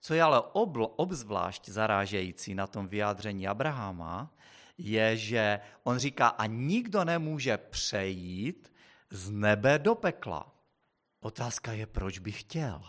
Co 0.00 0.14
je 0.14 0.22
ale 0.22 0.40
obl, 0.40 0.92
obzvlášť 0.96 1.68
zarážející 1.68 2.54
na 2.54 2.66
tom 2.66 2.88
vyjádření 2.88 3.48
Abrahama, 3.48 4.30
je, 4.78 5.16
že 5.16 5.60
on 5.82 5.98
říká, 5.98 6.28
a 6.28 6.46
nikdo 6.46 7.04
nemůže 7.04 7.56
přejít 7.56 8.72
z 9.10 9.30
nebe 9.30 9.78
do 9.78 9.94
pekla. 9.94 10.54
Otázka 11.20 11.72
je, 11.72 11.86
proč 11.86 12.18
by 12.18 12.32
chtěl. 12.32 12.82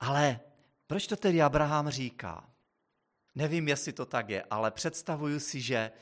Ale 0.00 0.40
proč 0.86 1.06
to 1.06 1.16
tedy 1.16 1.42
Abraham 1.42 1.88
říká? 1.88 2.48
Nevím, 3.34 3.68
jestli 3.68 3.92
to 3.92 4.06
tak 4.06 4.28
je, 4.28 4.44
ale 4.50 4.70
představuju 4.70 5.40
si, 5.40 5.60
že, 5.60 5.92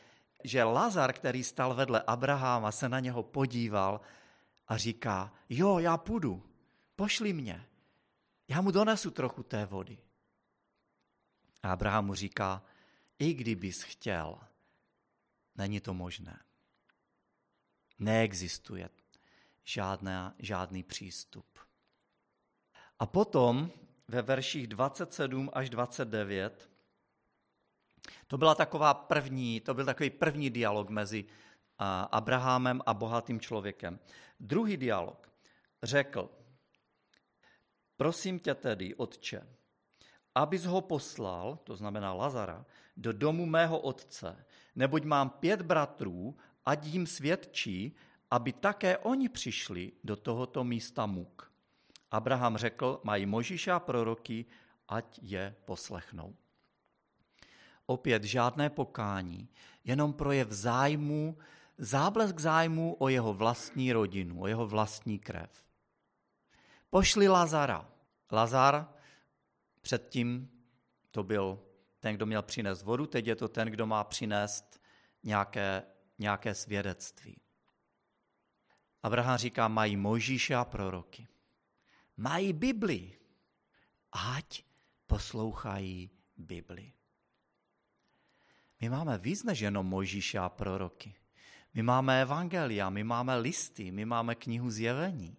že 0.45 0.65
Lazar, 0.65 1.13
který 1.13 1.45
stal 1.45 1.75
vedle 1.75 2.03
Abrahama, 2.07 2.73
se 2.73 2.89
na 2.89 3.01
něho 3.01 3.23
podíval 3.23 4.01
a 4.69 4.77
říká, 4.77 5.33
jo, 5.49 5.79
já 5.79 5.97
půjdu, 5.97 6.43
pošli 6.97 7.33
mě, 7.33 7.67
já 8.49 8.61
mu 8.61 8.71
donesu 8.71 9.11
trochu 9.11 9.43
té 9.43 9.67
vody. 9.67 9.99
A 11.63 11.73
Abraham 11.73 12.07
mu 12.07 12.15
říká, 12.15 12.63
i 13.19 13.35
kdybys 13.35 13.83
chtěl, 13.83 14.39
není 15.57 15.81
to 15.81 15.95
možné. 15.95 16.43
Neexistuje 17.99 18.89
žádná, 19.65 20.35
žádný 20.39 20.83
přístup. 20.83 21.59
A 22.99 23.07
potom 23.07 23.71
ve 24.09 24.23
verších 24.23 24.67
27 24.67 25.51
až 25.53 25.71
29 25.71 26.71
to 28.27 28.39
byla 28.39 28.55
taková 28.55 28.95
první, 28.95 29.61
to 29.61 29.75
byl 29.75 29.85
takový 29.85 30.11
první 30.11 30.51
dialog 30.51 30.91
mezi 30.91 31.25
Abrahamem 32.11 32.81
a 32.87 32.95
bohatým 32.95 33.41
člověkem. 33.41 33.99
Druhý 34.41 34.77
dialog 34.77 35.33
řekl, 35.83 36.31
prosím 37.97 38.39
tě 38.39 38.55
tedy, 38.55 38.95
otče, 38.95 39.47
abys 40.35 40.65
ho 40.65 40.81
poslal, 40.81 41.59
to 41.65 41.77
znamená 41.77 42.13
Lazara, 42.13 42.65
do 42.97 43.13
domu 43.13 43.47
mého 43.47 43.79
otce, 43.79 44.45
neboť 44.77 45.05
mám 45.05 45.31
pět 45.31 45.63
bratrů, 45.63 46.37
ať 46.67 46.87
jim 46.87 47.07
svědčí, 47.07 47.97
aby 48.31 48.53
také 48.53 48.99
oni 48.99 49.29
přišli 49.29 49.93
do 50.05 50.17
tohoto 50.17 50.65
místa 50.65 51.07
muk. 51.07 51.53
Abraham 52.11 52.57
řekl, 52.57 53.01
mají 53.05 53.27
Možíša 53.27 53.77
a 53.77 53.81
proroky, 53.81 54.47
ať 54.89 55.19
je 55.23 55.57
poslechnou. 55.65 56.35
Opět 57.87 58.25
žádné 58.25 58.71
pokání, 58.71 59.49
jenom 59.85 60.13
projev 60.13 60.51
zájmu, 60.51 61.39
záblesk 61.79 62.39
zájmu 62.39 62.97
o 62.99 63.09
jeho 63.09 63.35
vlastní 63.35 63.93
rodinu, 63.93 64.41
o 64.41 64.47
jeho 64.47 64.67
vlastní 64.67 65.19
krev. 65.19 65.65
Pošli 66.91 67.29
Lazara. 67.29 67.89
Lazar 68.33 68.89
předtím 69.81 70.51
to 71.11 71.23
byl 71.23 71.63
ten, 72.01 72.15
kdo 72.15 72.27
měl 72.27 72.43
přinést 72.43 72.83
vodu, 72.83 73.07
teď 73.07 73.27
je 73.27 73.37
to 73.37 73.49
ten, 73.49 73.69
kdo 73.69 73.87
má 73.87 74.05
přinést 74.05 74.81
nějaké, 75.23 75.83
nějaké 76.19 76.55
svědectví. 76.55 77.41
Abraham 79.03 79.39
říká, 79.39 79.69
mají 79.69 79.97
Mojžíše 79.97 80.55
a 80.55 80.65
proroky. 80.65 81.29
Mají 82.17 82.53
Bibli. 82.53 83.19
Ať 84.13 84.65
poslouchají 85.07 86.11
Bibli. 86.37 86.93
My 88.81 88.89
máme 88.89 89.19
víc 89.19 89.45
než 89.45 89.61
jenom 89.61 89.87
Mojžíše 89.87 90.39
a 90.39 90.49
proroky. 90.49 91.15
My 91.75 91.83
máme 91.83 92.23
evangelia, 92.23 92.91
my 92.91 93.05
máme 93.05 93.37
listy, 93.37 93.91
my 93.91 94.05
máme 94.05 94.35
knihu 94.35 94.71
zjevení. 94.71 95.37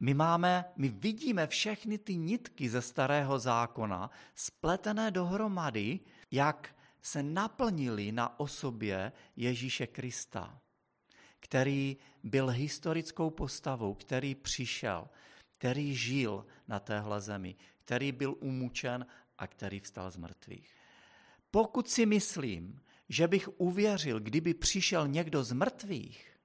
My, 0.00 0.14
máme, 0.14 0.64
my 0.76 0.88
vidíme 0.88 1.46
všechny 1.46 1.98
ty 1.98 2.16
nitky 2.16 2.68
ze 2.68 2.82
starého 2.82 3.38
zákona 3.38 4.10
spletené 4.34 5.10
dohromady, 5.10 6.00
jak 6.30 6.76
se 7.02 7.22
naplnili 7.22 8.12
na 8.12 8.40
osobě 8.40 9.12
Ježíše 9.36 9.86
Krista, 9.86 10.60
který 11.40 11.96
byl 12.22 12.48
historickou 12.48 13.30
postavou, 13.30 13.94
který 13.94 14.34
přišel, 14.34 15.08
který 15.58 15.96
žil 15.96 16.46
na 16.68 16.80
téhle 16.80 17.20
zemi, 17.20 17.56
který 17.84 18.12
byl 18.12 18.34
umučen 18.40 19.06
a 19.38 19.46
který 19.46 19.80
vstal 19.80 20.10
z 20.10 20.16
mrtvých. 20.16 20.74
Pokud 21.50 21.88
si 21.88 22.06
myslím, 22.06 22.80
že 23.08 23.28
bych 23.28 23.60
uvěřil, 23.60 24.20
kdyby 24.20 24.54
přišel 24.54 25.08
někdo 25.08 25.44
z 25.44 25.52
mrtvých, 25.52 26.37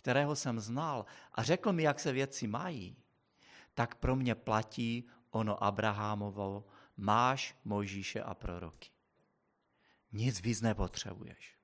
kterého 0.00 0.36
jsem 0.36 0.60
znal 0.60 1.06
a 1.32 1.42
řekl 1.42 1.72
mi, 1.72 1.82
jak 1.82 2.00
se 2.00 2.12
věci 2.12 2.46
mají, 2.46 2.96
tak 3.74 3.94
pro 3.94 4.16
mě 4.16 4.34
platí 4.34 5.08
ono 5.30 5.64
Abrahamovo, 5.64 6.64
máš 6.96 7.56
Mojžíše 7.64 8.22
a 8.22 8.34
proroky. 8.34 8.90
Nic 10.12 10.40
víc 10.40 10.60
nepotřebuješ. 10.60 11.56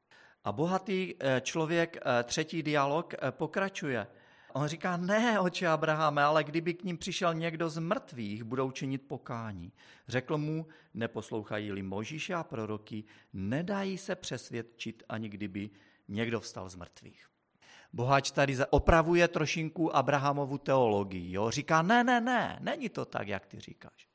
A 0.44 0.52
bohatý 0.52 1.14
eh, 1.20 1.40
člověk, 1.40 1.96
eh, 1.96 2.22
třetí 2.22 2.62
dialog, 2.62 3.14
eh, 3.14 3.32
pokračuje. 3.32 4.06
On 4.52 4.66
říká, 4.66 4.96
ne, 4.96 5.40
oče 5.40 5.68
Abrahame, 5.68 6.22
ale 6.22 6.44
kdyby 6.44 6.74
k 6.74 6.84
ním 6.84 6.98
přišel 6.98 7.34
někdo 7.34 7.68
z 7.68 7.78
mrtvých, 7.78 8.44
budou 8.44 8.70
činit 8.70 8.98
pokání. 8.98 9.72
Řekl 10.08 10.38
mu, 10.38 10.66
neposlouchají-li 10.94 11.82
Možíše 11.82 12.34
a 12.34 12.44
proroky, 12.44 13.04
nedají 13.32 13.98
se 13.98 14.14
přesvědčit, 14.14 15.02
ani 15.08 15.28
kdyby 15.28 15.70
někdo 16.08 16.40
vstal 16.40 16.68
z 16.68 16.74
mrtvých. 16.74 17.35
Boháč 17.96 18.30
tady 18.30 18.56
opravuje 18.70 19.28
trošinku 19.28 19.96
Abrahamovu 19.96 20.58
teologii. 20.58 21.32
Jo? 21.32 21.50
Říká, 21.50 21.82
ne, 21.82 22.04
ne, 22.04 22.20
ne, 22.20 22.58
není 22.60 22.88
to 22.88 23.04
tak, 23.04 23.28
jak 23.28 23.46
ty 23.46 23.60
říkáš. 23.60 24.08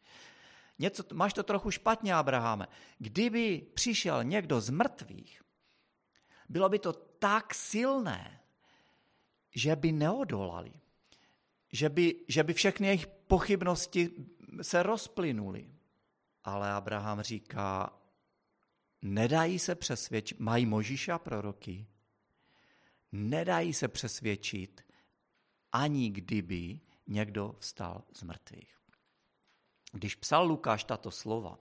Něco, 0.80 1.04
máš 1.14 1.34
to 1.34 1.44
trochu 1.44 1.72
špatně, 1.72 2.14
Abrahame. 2.14 2.68
Kdyby 2.98 3.66
přišel 3.74 4.24
někdo 4.24 4.62
z 4.62 4.70
mrtvých, 4.70 5.42
bylo 6.50 6.70
by 6.70 6.80
to 6.80 6.94
tak 6.94 7.54
silné, 7.54 8.40
že 9.56 9.76
by 9.76 9.92
neodolali. 9.92 10.74
Že 11.72 11.90
by, 11.90 12.16
že 12.28 12.44
by 12.44 12.54
všechny 12.54 12.88
jejich 12.88 13.08
pochybnosti 13.08 14.10
se 14.62 14.84
rozplynuly. 14.84 15.70
Ale 16.44 16.72
Abraham 16.72 17.22
říká, 17.22 17.94
nedají 19.02 19.60
se 19.60 19.76
přesvědčit, 19.76 20.40
mají 20.40 20.66
Možíša 20.66 21.20
proroky, 21.20 21.88
nedají 23.12 23.74
se 23.74 23.88
přesvědčit, 23.88 24.82
ani 25.72 26.10
kdyby 26.10 26.80
někdo 27.08 27.56
vstal 27.60 28.04
z 28.14 28.24
mrtvých. 28.24 28.78
Když 29.92 30.16
psal 30.16 30.48
Lukáš 30.48 30.84
tato 30.84 31.12
slova, 31.12 31.60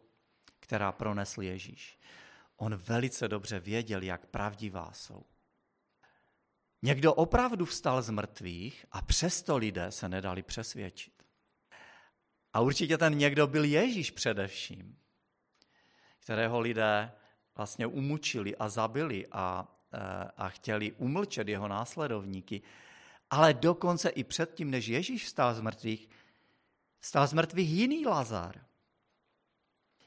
která 0.60 0.92
pronesl 0.92 1.42
Ježíš, 1.42 1.98
on 2.56 2.76
velice 2.76 3.28
dobře 3.28 3.60
věděl, 3.60 4.02
jak 4.02 4.26
pravdivá 4.26 4.92
jsou. 4.92 5.24
Někdo 6.82 7.14
opravdu 7.14 7.64
vstal 7.64 8.02
z 8.02 8.10
mrtvých 8.10 8.86
a 8.90 9.02
přesto 9.02 9.56
lidé 9.56 9.92
se 9.92 10.08
nedali 10.08 10.42
přesvědčit. 10.42 11.22
A 12.52 12.60
určitě 12.60 12.98
ten 12.98 13.18
někdo 13.18 13.46
byl 13.46 13.64
Ježíš 13.64 14.10
především, 14.10 14.98
kterého 16.18 16.60
lidé 16.60 17.12
vlastně 17.56 17.86
umučili 17.86 18.56
a 18.56 18.68
zabili 18.68 19.26
a, 19.32 19.76
a 20.36 20.48
chtěli 20.48 20.92
umlčet 20.92 21.48
jeho 21.48 21.68
následovníky. 21.68 22.62
Ale 23.30 23.54
dokonce 23.54 24.08
i 24.08 24.24
předtím, 24.24 24.70
než 24.70 24.86
Ježíš 24.86 25.24
vstal 25.24 25.54
z 25.54 25.60
mrtvých, 25.60 26.08
vstal 27.00 27.26
z 27.26 27.32
mrtvých 27.32 27.70
jiný 27.70 28.06
Lazar. 28.06 28.60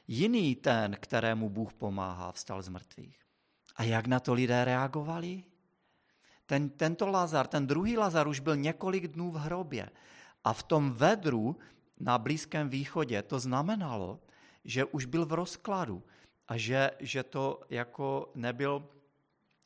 Jiný 0.08 0.56
ten, 0.56 0.96
kterému 1.00 1.48
Bůh 1.50 1.72
pomáhá, 1.72 2.32
vstal 2.32 2.62
z 2.62 2.68
mrtvých. 2.68 3.18
A 3.76 3.82
jak 3.82 4.06
na 4.06 4.20
to 4.20 4.34
lidé 4.34 4.64
reagovali? 4.64 5.44
Ten, 6.46 6.70
tento 6.70 7.06
Lazar, 7.06 7.46
ten 7.46 7.66
druhý 7.66 7.96
Lazar 7.96 8.28
už 8.28 8.40
byl 8.40 8.56
několik 8.56 9.08
dnů 9.08 9.30
v 9.30 9.36
hrobě. 9.36 9.90
A 10.44 10.52
v 10.52 10.62
tom 10.62 10.92
vedru 10.92 11.56
na 12.00 12.18
Blízkém 12.18 12.68
východě 12.68 13.22
to 13.22 13.38
znamenalo, 13.38 14.20
že 14.64 14.84
už 14.84 15.04
byl 15.04 15.26
v 15.26 15.32
rozkladu 15.32 16.02
a 16.48 16.56
že, 16.56 16.90
že 17.00 17.22
to 17.22 17.60
jako 17.70 18.32
nebyl, 18.34 18.88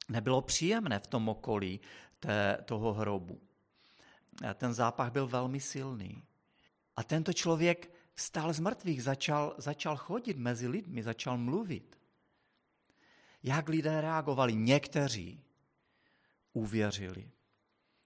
nebylo 0.09 0.43
příjemné 0.43 0.99
v 0.99 1.07
tom 1.07 1.29
okolí 1.29 1.81
té, 2.21 2.59
toho 2.65 2.93
hrobu. 2.93 3.41
A 4.49 4.55
ten 4.55 4.75
zápach 4.75 5.13
byl 5.13 5.27
velmi 5.27 5.61
silný. 5.61 6.25
A 6.97 7.05
tento 7.05 7.33
člověk 7.33 7.91
vstal 8.15 8.53
z 8.53 8.61
mrtvých, 8.61 9.03
začal, 9.03 9.55
začal 9.59 9.97
chodit 9.97 10.37
mezi 10.37 10.69
lidmi, 10.69 11.03
začal 11.03 11.39
mluvit. 11.39 11.99
Jak 13.43 13.69
lidé 13.69 14.01
reagovali? 14.01 14.55
Někteří 14.55 15.45
uvěřili 16.53 17.31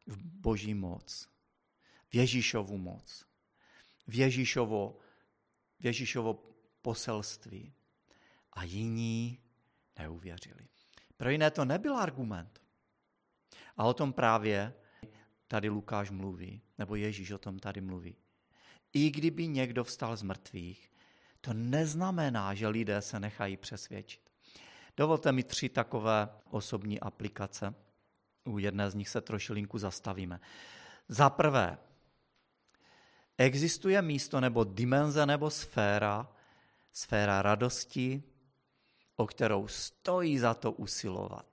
v 0.07 0.17
boží 0.17 0.75
moc, 0.75 1.29
v 2.09 2.15
Ježíšovu 2.15 2.79
moc, 2.79 3.27
v 4.07 4.15
Ježíšovo, 4.15 4.99
v 5.81 5.85
Ježíšovo 5.85 6.35
poselství. 6.83 7.73
A 8.53 8.65
jiní 8.65 9.39
neuvěřili. 9.99 10.69
Pro 11.23 11.31
jiné 11.31 11.51
to 11.51 11.65
nebyl 11.65 11.97
argument. 11.97 12.61
A 13.77 13.85
o 13.85 13.95
tom 13.95 14.13
právě 14.13 14.75
tady 15.49 15.69
Lukáš 15.69 16.11
mluví, 16.11 16.63
nebo 16.79 16.97
Ježíš 16.97 17.31
o 17.31 17.39
tom 17.39 17.59
tady 17.59 17.81
mluví. 17.81 18.17
I 18.93 19.11
kdyby 19.11 19.49
někdo 19.49 19.85
vstal 19.85 20.17
z 20.17 20.23
mrtvých, 20.23 20.91
To 21.41 21.53
neznamená, 21.53 22.55
že 22.55 22.69
lidé 22.69 23.03
se 23.03 23.21
nechají 23.21 23.57
přesvědčit. 23.57 24.31
Dovolte 24.97 25.33
mi 25.33 25.43
tři 25.43 25.69
takové 25.69 26.29
osobní 26.51 27.01
aplikace. 27.01 27.75
U 28.45 28.59
jedné 28.59 28.91
z 28.91 28.95
nich 28.95 29.09
se 29.09 29.21
trošilinku 29.21 29.79
zastavíme. 29.79 30.41
Za 31.09 31.31
prvé, 31.31 31.79
existuje 33.39 34.03
místo 34.03 34.41
nebo 34.41 34.65
dimenze 34.65 35.27
nebo 35.27 35.51
sféra, 35.51 36.33
sféra 36.93 37.43
radosti, 37.43 38.32
o 39.17 39.27
kterou 39.27 39.69
stojí 39.69 40.39
za 40.39 40.55
to 40.55 40.73
usilovat. 40.73 41.47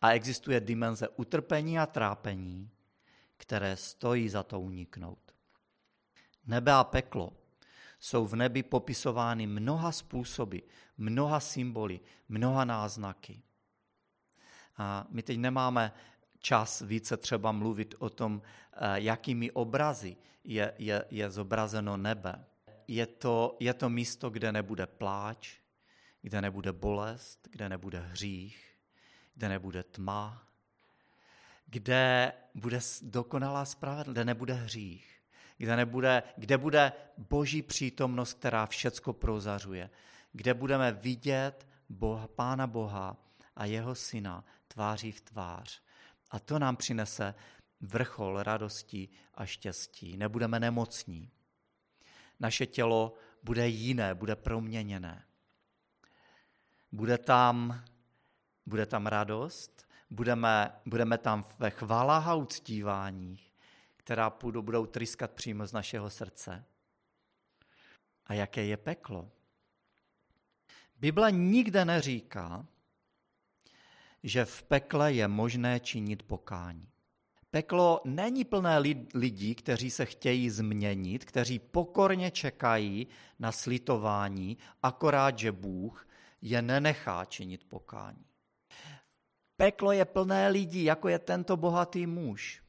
A 0.00 0.10
existuje 0.12 0.60
dimenze 0.60 1.08
utrpení 1.08 1.78
a 1.78 1.86
trápení, 1.86 2.70
které 3.36 3.76
stojí 3.76 4.28
za 4.28 4.42
to 4.42 4.60
uniknout. 4.60 5.34
Nebe 6.46 6.72
a 6.72 6.84
peklo 6.84 7.32
jsou 8.00 8.26
v 8.26 8.36
nebi 8.36 8.62
popisovány 8.62 9.46
mnoha 9.46 9.92
způsoby, 9.92 10.58
mnoha 10.98 11.40
symboly, 11.40 12.00
mnoha 12.28 12.64
náznaky. 12.64 13.42
A 14.76 15.06
my 15.08 15.22
teď 15.22 15.38
nemáme 15.38 15.92
čas 16.38 16.80
více 16.80 17.16
třeba 17.16 17.52
mluvit 17.52 17.94
o 17.98 18.10
tom, 18.10 18.42
eh, 18.72 19.00
jakými 19.00 19.50
obrazy 19.50 20.16
je, 20.44 20.74
je, 20.78 21.04
je 21.10 21.30
zobrazeno 21.30 21.96
nebe. 21.96 22.44
Je 22.88 23.06
to, 23.06 23.56
je 23.60 23.74
to 23.74 23.88
místo, 23.88 24.30
kde 24.30 24.52
nebude 24.52 24.86
pláč, 24.86 25.58
kde 26.22 26.40
nebude 26.40 26.72
bolest, 26.72 27.48
kde 27.50 27.68
nebude 27.68 28.00
hřích, 28.00 28.76
kde 29.34 29.48
nebude 29.48 29.82
tma, 29.82 30.48
kde 31.66 32.32
bude 32.54 32.80
dokonalá 33.02 33.64
spravedlnost, 33.64 34.14
kde 34.14 34.24
nebude 34.24 34.54
hřích, 34.54 35.20
kde, 35.56 35.76
nebude, 35.76 36.22
kde 36.36 36.58
bude 36.58 36.92
boží 37.16 37.62
přítomnost, 37.62 38.34
která 38.34 38.66
všecko 38.66 39.12
prozařuje, 39.12 39.90
kde 40.32 40.54
budeme 40.54 40.92
vidět 40.92 41.68
Boha, 41.88 42.28
Pána 42.28 42.66
Boha 42.66 43.16
a 43.56 43.64
jeho 43.64 43.94
syna 43.94 44.44
tváří 44.68 45.12
v 45.12 45.20
tvář. 45.20 45.82
A 46.30 46.38
to 46.38 46.58
nám 46.58 46.76
přinese 46.76 47.34
vrchol 47.80 48.42
radosti 48.42 49.08
a 49.34 49.46
štěstí. 49.46 50.16
Nebudeme 50.16 50.60
nemocní. 50.60 51.30
Naše 52.40 52.66
tělo 52.66 53.14
bude 53.42 53.68
jiné, 53.68 54.14
bude 54.14 54.36
proměněné. 54.36 55.24
Bude 56.92 57.18
tam, 57.18 57.84
bude 58.66 58.86
tam 58.86 59.06
radost, 59.06 59.88
budeme, 60.10 60.72
budeme 60.86 61.18
tam 61.18 61.44
ve 61.58 61.70
chválách 61.70 62.28
a 62.28 62.34
uctíváních, 62.34 63.54
která 63.96 64.30
půjdu, 64.30 64.62
budou 64.62 64.86
tryskat 64.86 65.30
přímo 65.30 65.66
z 65.66 65.72
našeho 65.72 66.10
srdce. 66.10 66.64
A 68.26 68.34
jaké 68.34 68.64
je 68.64 68.76
peklo? 68.76 69.30
Bible 70.96 71.32
nikde 71.32 71.84
neříká, 71.84 72.66
že 74.22 74.44
v 74.44 74.62
pekle 74.62 75.12
je 75.12 75.28
možné 75.28 75.80
činit 75.80 76.22
pokání. 76.22 76.88
Peklo 77.50 78.00
není 78.04 78.44
plné 78.44 78.78
lidí, 79.14 79.54
kteří 79.54 79.90
se 79.90 80.06
chtějí 80.06 80.50
změnit, 80.50 81.24
kteří 81.24 81.58
pokorně 81.58 82.30
čekají 82.30 83.06
na 83.38 83.52
slitování, 83.52 84.58
akorát, 84.82 85.38
že 85.38 85.52
Bůh 85.52 86.07
je 86.40 86.62
nenechá 86.62 87.24
činit 87.24 87.64
pokání. 87.64 88.24
Peklo 89.56 89.92
je 89.92 90.04
plné 90.04 90.48
lidí, 90.48 90.84
jako 90.84 91.08
je 91.08 91.18
tento 91.18 91.56
bohatý 91.56 92.06
muž, 92.06 92.62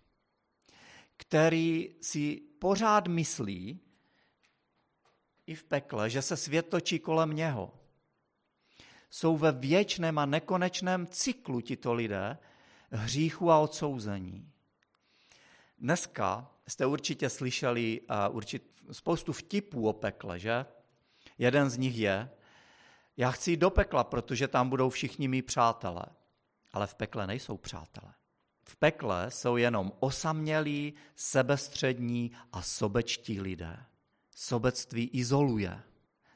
který 1.17 1.95
si 2.01 2.41
pořád 2.59 3.07
myslí 3.07 3.79
i 5.47 5.55
v 5.55 5.63
pekle, 5.63 6.09
že 6.09 6.21
se 6.21 6.37
svět 6.37 6.69
točí 6.69 6.99
kolem 6.99 7.35
něho. 7.35 7.73
Jsou 9.09 9.37
ve 9.37 9.51
věčném 9.51 10.19
a 10.19 10.25
nekonečném 10.25 11.07
cyklu 11.07 11.61
tito 11.61 11.93
lidé 11.93 12.37
hříchu 12.91 13.51
a 13.51 13.59
odsouzení. 13.59 14.51
Dneska 15.77 16.51
jste 16.67 16.85
určitě 16.85 17.29
slyšeli 17.29 18.01
uh, 18.01 18.35
určit, 18.35 18.81
spoustu 18.91 19.33
vtipů 19.33 19.87
o 19.87 19.93
pekle, 19.93 20.39
že? 20.39 20.65
Jeden 21.37 21.69
z 21.69 21.77
nich 21.77 21.97
je, 21.97 22.29
já 23.19 23.31
chci 23.31 23.51
jít 23.51 23.57
do 23.57 23.69
pekla, 23.69 24.03
protože 24.03 24.47
tam 24.47 24.69
budou 24.69 24.89
všichni 24.89 25.27
mý 25.27 25.41
přátelé. 25.41 26.05
Ale 26.73 26.87
v 26.87 26.95
pekle 26.95 27.27
nejsou 27.27 27.57
přátelé. 27.57 28.13
V 28.63 28.75
pekle 28.75 29.31
jsou 29.31 29.57
jenom 29.57 29.91
osamělí, 29.99 30.93
sebestřední 31.15 32.31
a 32.51 32.61
sobečtí 32.61 33.41
lidé. 33.41 33.77
Sobectví 34.35 35.07
izoluje. 35.07 35.81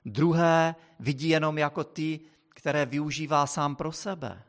Druhé 0.06 0.76
vidí 1.00 1.30
jenom 1.30 1.58
jako 1.58 1.84
ty, 1.84 2.20
které 2.50 2.86
využívá 2.86 3.48
sám 3.48 3.76
pro 3.76 3.92
sebe. 3.92 4.44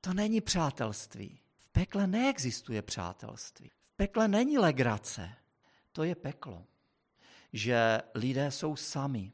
To 0.00 0.14
není 0.14 0.40
přátelství. 0.40 1.40
V 1.58 1.68
pekle 1.68 2.06
neexistuje 2.06 2.82
přátelství. 2.82 3.68
V 3.68 3.96
pekle 3.96 4.28
není 4.28 4.58
legrace. 4.58 5.30
To 5.92 6.02
je 6.02 6.14
peklo. 6.14 6.64
Že 7.52 8.02
lidé 8.14 8.50
jsou 8.50 8.76
sami. 8.76 9.32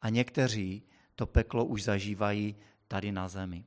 A 0.00 0.08
někteří 0.08 0.82
to 1.16 1.26
peklo 1.26 1.64
už 1.64 1.82
zažívají 1.82 2.56
tady 2.88 3.12
na 3.12 3.28
zemi. 3.28 3.64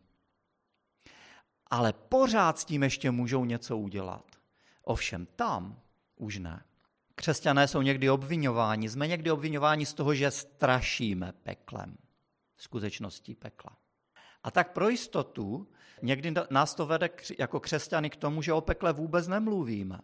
Ale 1.68 1.94
pořád 1.94 2.60
s 2.60 2.66
tím 2.66 2.84
ještě 2.84 3.12
můžou 3.12 3.46
něco 3.46 3.78
udělat. 3.78 4.26
Ovšem 4.84 5.26
tam 5.26 5.82
už 6.16 6.38
ne. 6.38 6.64
Křesťané 7.16 7.68
jsou 7.68 7.82
někdy 7.82 8.10
obvinováni, 8.10 8.90
jsme 8.90 9.08
někdy 9.08 9.32
obvinováni 9.32 9.86
z 9.86 9.94
toho, 9.94 10.16
že 10.16 10.32
strašíme 10.32 11.34
peklem, 11.44 11.98
skutečností 12.58 13.36
pekla. 13.36 13.78
A 14.44 14.52
tak 14.52 14.72
pro 14.72 14.90
jistotu 14.90 15.68
někdy 16.02 16.34
nás 16.50 16.76
to 16.76 16.86
vede 16.86 17.10
jako 17.40 17.60
křesťany 17.60 18.10
k 18.10 18.16
tomu, 18.16 18.42
že 18.42 18.54
o 18.54 18.62
pekle 18.62 18.94
vůbec 18.94 19.28
nemluvíme. 19.28 20.00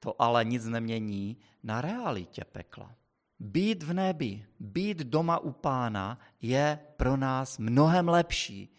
To 0.00 0.22
ale 0.22 0.44
nic 0.44 0.64
nemění 0.64 1.36
na 1.62 1.80
realitě 1.80 2.44
pekla. 2.44 2.94
Být 3.40 3.82
v 3.82 3.92
nebi, 3.92 4.46
být 4.60 4.98
doma 4.98 5.38
u 5.38 5.52
pána 5.52 6.18
je 6.42 6.78
pro 6.96 7.16
nás 7.16 7.58
mnohem 7.58 8.08
lepší, 8.08 8.76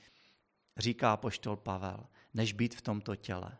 říká 0.77 1.17
poštol 1.17 1.55
Pavel, 1.55 2.05
než 2.33 2.53
být 2.53 2.75
v 2.75 2.81
tomto 2.81 3.15
těle. 3.15 3.57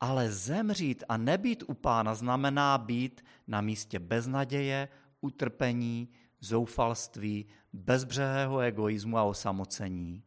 Ale 0.00 0.32
zemřít 0.32 1.04
a 1.08 1.16
nebýt 1.16 1.64
u 1.66 1.74
pána 1.74 2.14
znamená 2.14 2.78
být 2.78 3.24
na 3.46 3.60
místě 3.60 3.98
beznaděje, 3.98 4.88
utrpení, 5.20 6.08
zoufalství, 6.40 7.46
bezbřehého 7.72 8.58
egoismu 8.58 9.18
a 9.18 9.22
osamocení. 9.22 10.22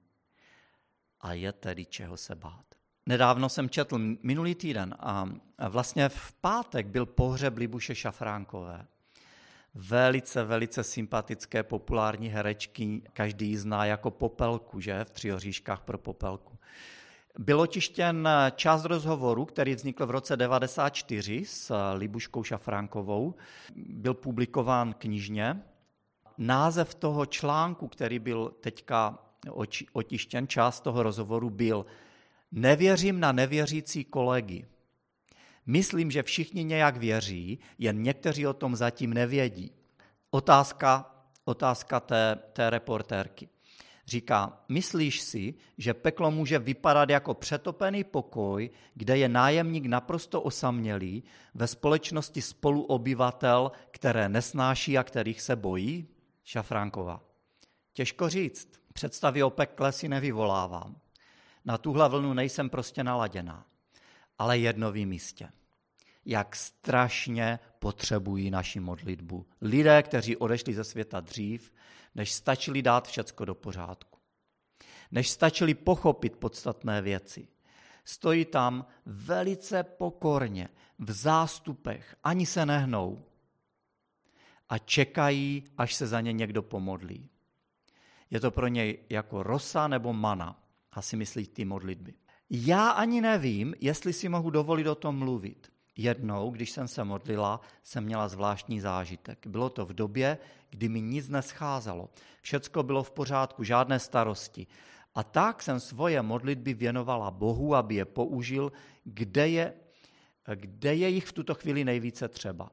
A 1.21 1.33
je 1.33 1.51
tedy 1.51 1.85
čeho 1.85 2.17
se 2.17 2.35
bát. 2.35 2.65
Nedávno 3.05 3.49
jsem 3.49 3.69
četl 3.69 3.99
minulý 4.23 4.55
týden 4.55 4.95
a 4.99 5.29
vlastně 5.69 6.09
v 6.09 6.33
pátek 6.33 6.87
byl 6.87 7.05
pohřeb 7.05 7.57
Libuše 7.57 7.95
Šafránkové 7.95 8.87
velice, 9.73 10.43
velice 10.43 10.83
sympatické 10.83 11.63
populární 11.63 12.29
herečky, 12.29 13.01
každý 13.13 13.57
zná 13.57 13.85
jako 13.85 14.11
Popelku, 14.11 14.79
že, 14.79 15.03
v 15.03 15.11
Třioříškách 15.11 15.81
pro 15.81 15.97
Popelku. 15.97 16.57
Byl 17.39 17.61
otištěn 17.61 18.29
část 18.55 18.85
rozhovoru, 18.85 19.45
který 19.45 19.75
vznikl 19.75 20.05
v 20.05 20.11
roce 20.11 20.37
94 20.37 21.45
s 21.45 21.93
Libuškou 21.93 22.43
Šafránkovou. 22.43 23.35
Byl 23.75 24.13
publikován 24.13 24.93
knižně. 24.93 25.61
Název 26.37 26.95
toho 26.95 27.25
článku, 27.25 27.87
který 27.87 28.19
byl 28.19 28.53
teďka 28.61 29.19
otištěn, 29.93 30.47
část 30.47 30.79
toho 30.79 31.03
rozhovoru 31.03 31.49
byl 31.49 31.85
Nevěřím 32.51 33.19
na 33.19 33.31
nevěřící 33.31 34.03
kolegy. 34.03 34.65
Myslím, 35.65 36.11
že 36.11 36.23
všichni 36.23 36.63
nějak 36.63 36.97
věří, 36.97 37.59
jen 37.77 38.03
někteří 38.03 38.47
o 38.47 38.53
tom 38.53 38.75
zatím 38.75 39.13
nevědí. 39.13 39.71
Otázka, 40.29 41.15
otázka 41.45 41.99
té, 41.99 42.39
té 42.53 42.69
reportérky. 42.69 43.49
Říká, 44.07 44.63
myslíš 44.69 45.21
si, 45.21 45.53
že 45.77 45.93
peklo 45.93 46.31
může 46.31 46.59
vypadat 46.59 47.09
jako 47.09 47.33
přetopený 47.33 48.03
pokoj, 48.03 48.69
kde 48.93 49.17
je 49.17 49.29
nájemník 49.29 49.85
naprosto 49.85 50.41
osamělý 50.41 51.23
ve 51.53 51.67
společnosti 51.67 52.41
spoluobyvatel, 52.41 53.71
které 53.91 54.29
nesnáší 54.29 54.97
a 54.97 55.03
kterých 55.03 55.41
se 55.41 55.55
bojí? 55.55 56.07
Šafránková. 56.43 57.23
Těžko 57.93 58.29
říct. 58.29 58.81
Představy 58.93 59.43
o 59.43 59.49
pekle 59.49 59.91
si 59.91 60.09
nevyvolávám. 60.09 60.95
Na 61.65 61.77
tuhle 61.77 62.09
vlnu 62.09 62.33
nejsem 62.33 62.69
prostě 62.69 63.03
naladěná. 63.03 63.65
Ale 64.41 64.57
jedno 64.57 64.91
vím 64.91 65.11
jistě 65.11 65.49
jak 66.25 66.55
strašně 66.55 67.59
potřebují 67.79 68.51
naši 68.51 68.79
modlitbu. 68.79 69.45
Lidé, 69.61 70.03
kteří 70.03 70.37
odešli 70.37 70.73
ze 70.73 70.83
světa 70.83 71.19
dřív, 71.19 71.71
než 72.15 72.33
stačili 72.33 72.81
dát 72.81 73.07
všecko 73.07 73.45
do 73.45 73.55
pořádku. 73.55 74.19
Než 75.11 75.29
stačili 75.29 75.73
pochopit 75.73 76.37
podstatné 76.37 77.01
věci. 77.01 77.47
Stojí 78.05 78.45
tam 78.45 78.85
velice 79.05 79.83
pokorně, 79.83 80.69
v 80.99 81.11
zástupech, 81.11 82.15
ani 82.23 82.45
se 82.45 82.65
nehnou. 82.65 83.25
a 84.69 84.77
čekají, 84.77 85.63
až 85.77 85.93
se 85.93 86.07
za 86.07 86.21
ně 86.21 86.33
někdo 86.33 86.61
pomodlí. 86.63 87.29
Je 88.29 88.39
to 88.39 88.51
pro 88.51 88.67
něj 88.67 88.99
jako 89.09 89.43
rosa 89.43 89.87
nebo 89.87 90.13
mana, 90.13 90.63
asi 90.91 91.15
myslí 91.15 91.47
ty 91.47 91.65
modlitby. 91.65 92.13
Já 92.53 92.89
ani 92.89 93.21
nevím, 93.21 93.75
jestli 93.79 94.13
si 94.13 94.29
mohu 94.29 94.49
dovolit 94.49 94.87
o 94.87 94.95
tom 94.95 95.17
mluvit. 95.17 95.71
Jednou, 95.97 96.51
když 96.51 96.71
jsem 96.71 96.87
se 96.87 97.03
modlila, 97.03 97.61
jsem 97.83 98.03
měla 98.03 98.27
zvláštní 98.27 98.79
zážitek. 98.79 99.47
Bylo 99.47 99.69
to 99.69 99.85
v 99.85 99.93
době, 99.93 100.37
kdy 100.69 100.89
mi 100.89 101.01
nic 101.01 101.29
nescházelo. 101.29 102.09
Všecko 102.41 102.83
bylo 102.83 103.03
v 103.03 103.11
pořádku, 103.11 103.63
žádné 103.63 103.99
starosti. 103.99 104.67
A 105.15 105.23
tak 105.23 105.63
jsem 105.63 105.79
svoje 105.79 106.21
modlitby 106.21 106.73
věnovala 106.73 107.31
Bohu, 107.31 107.75
aby 107.75 107.95
je 107.95 108.05
použil, 108.05 108.71
kde 109.03 109.49
je, 109.49 109.73
kde 110.55 110.95
je 110.95 111.09
jich 111.09 111.25
v 111.25 111.33
tuto 111.33 111.55
chvíli 111.55 111.83
nejvíce 111.83 112.27
třeba. 112.27 112.71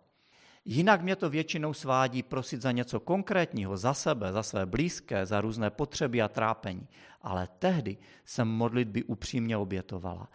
Jinak 0.71 1.03
mě 1.03 1.17
to 1.17 1.31
většinou 1.31 1.75
svádí 1.75 2.23
prosit 2.23 2.63
za 2.63 2.73
něco 2.73 3.01
konkrétního, 3.01 3.77
za 3.77 3.95
sebe, 3.95 4.33
za 4.33 4.43
své 4.43 4.67
blízké, 4.67 5.27
za 5.27 5.41
různé 5.41 5.71
potřeby 5.71 6.23
a 6.23 6.29
trápení. 6.29 6.89
Ale 7.23 7.49
tehdy 7.59 7.97
jsem 8.25 8.49
modlitby 8.49 9.05
upřímně 9.05 9.57
obětovala. 9.57 10.29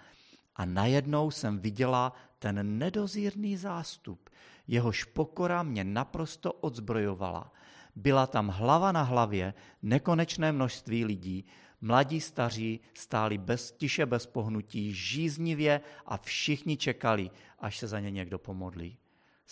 A 0.56 0.66
najednou 0.66 1.32
jsem 1.32 1.60
viděla 1.60 2.14
ten 2.40 2.78
nedozírný 2.78 3.58
zástup. 3.58 4.30
Jehož 4.68 5.04
pokora 5.04 5.64
mě 5.64 5.84
naprosto 5.84 6.54
odzbrojovala. 6.54 7.54
Byla 7.96 8.28
tam 8.28 8.48
hlava 8.48 8.92
na 8.92 9.02
hlavě 9.02 9.54
nekonečné 9.82 10.52
množství 10.52 11.06
lidí, 11.06 11.46
mladí 11.82 12.22
staří 12.22 12.80
stáli 12.94 13.38
bez, 13.38 13.72
tiše 13.72 14.06
bez 14.06 14.26
pohnutí, 14.26 14.94
žíznivě 14.94 15.82
a 16.06 16.18
všichni 16.18 16.78
čekali, 16.78 17.32
až 17.60 17.78
se 17.78 17.88
za 17.88 18.00
ně 18.00 18.12
někdo 18.12 18.40
pomodlí. 18.40 18.98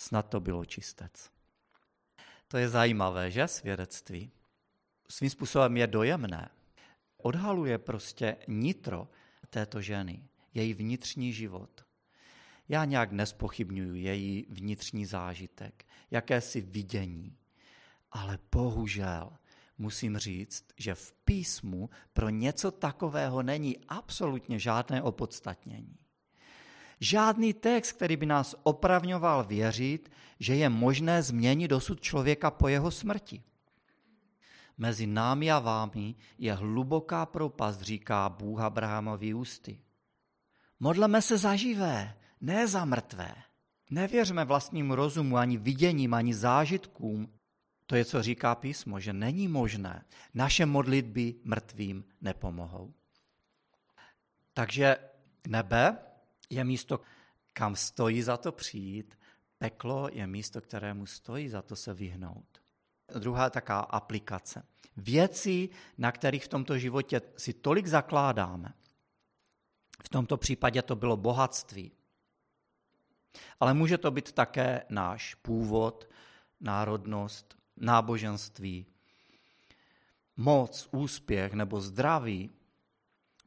Snad 0.02 0.28
to 0.28 0.40
bylo 0.40 0.64
čistec. 0.64 1.30
To 2.48 2.56
je 2.56 2.68
zajímavé, 2.68 3.30
že 3.30 3.48
svědectví? 3.48 4.30
Svým 5.08 5.30
způsobem 5.30 5.76
je 5.76 5.86
dojemné. 5.86 6.48
Odhaluje 7.16 7.78
prostě 7.78 8.36
nitro 8.48 9.08
této 9.50 9.80
ženy, 9.80 10.28
její 10.54 10.74
vnitřní 10.74 11.32
život. 11.32 11.86
Já 12.68 12.84
nějak 12.84 13.12
nespochybnuju 13.12 13.94
její 13.94 14.46
vnitřní 14.50 15.06
zážitek, 15.06 15.84
jakési 16.10 16.60
vidění. 16.60 17.36
Ale 18.10 18.38
bohužel 18.52 19.32
musím 19.78 20.18
říct, 20.18 20.66
že 20.76 20.94
v 20.94 21.12
písmu 21.12 21.90
pro 22.12 22.28
něco 22.28 22.70
takového 22.70 23.42
není 23.42 23.78
absolutně 23.88 24.58
žádné 24.58 25.02
opodstatnění. 25.02 26.01
Žádný 27.02 27.54
text, 27.54 27.92
který 27.92 28.16
by 28.16 28.26
nás 28.26 28.54
opravňoval 28.62 29.44
věřit, 29.44 30.10
že 30.40 30.54
je 30.54 30.68
možné 30.68 31.22
změnit 31.22 31.68
dosud 31.68 32.00
člověka 32.00 32.50
po 32.50 32.68
jeho 32.68 32.90
smrti. 32.90 33.42
Mezi 34.78 35.06
námi 35.06 35.50
a 35.50 35.58
vámi 35.58 36.14
je 36.38 36.54
hluboká 36.54 37.26
propast, 37.26 37.80
říká 37.80 38.28
Bůh 38.28 38.60
Abrahamovi 38.60 39.34
ústy. 39.34 39.78
Modleme 40.80 41.22
se 41.22 41.38
za 41.38 41.56
živé, 41.56 42.16
ne 42.40 42.68
za 42.68 42.84
mrtvé. 42.84 43.34
Nevěřme 43.90 44.44
vlastním 44.44 44.90
rozumu, 44.90 45.36
ani 45.36 45.56
viděním, 45.56 46.14
ani 46.14 46.34
zážitkům. 46.34 47.28
To 47.86 47.96
je, 47.96 48.04
co 48.04 48.22
říká 48.22 48.54
písmo, 48.54 49.00
že 49.00 49.12
není 49.12 49.48
možné. 49.48 50.04
Naše 50.34 50.66
modlitby 50.66 51.34
mrtvým 51.44 52.04
nepomohou. 52.20 52.94
Takže 54.54 54.96
nebe 55.46 55.98
je 56.52 56.64
místo, 56.64 57.00
kam 57.52 57.76
stojí 57.76 58.22
za 58.22 58.36
to 58.36 58.52
přijít, 58.52 59.18
peklo 59.58 60.08
je 60.12 60.26
místo, 60.26 60.60
kterému 60.60 61.06
stojí 61.06 61.48
za 61.48 61.62
to 61.62 61.76
se 61.76 61.94
vyhnout. 61.94 62.62
Druhá 63.18 63.50
taká 63.50 63.80
aplikace. 63.80 64.66
Věci, 64.96 65.68
na 65.98 66.12
kterých 66.12 66.44
v 66.44 66.48
tomto 66.48 66.78
životě 66.78 67.20
si 67.36 67.52
tolik 67.52 67.86
zakládáme. 67.86 68.74
V 70.04 70.08
tomto 70.08 70.36
případě 70.36 70.82
to 70.82 70.96
bylo 70.96 71.16
bohatství. 71.16 71.92
Ale 73.60 73.74
může 73.74 73.98
to 73.98 74.10
být 74.10 74.32
také 74.32 74.84
náš 74.88 75.34
původ, 75.34 76.08
národnost, 76.60 77.56
náboženství, 77.76 78.86
moc, 80.36 80.88
úspěch 80.90 81.52
nebo 81.52 81.80
zdraví. 81.80 82.50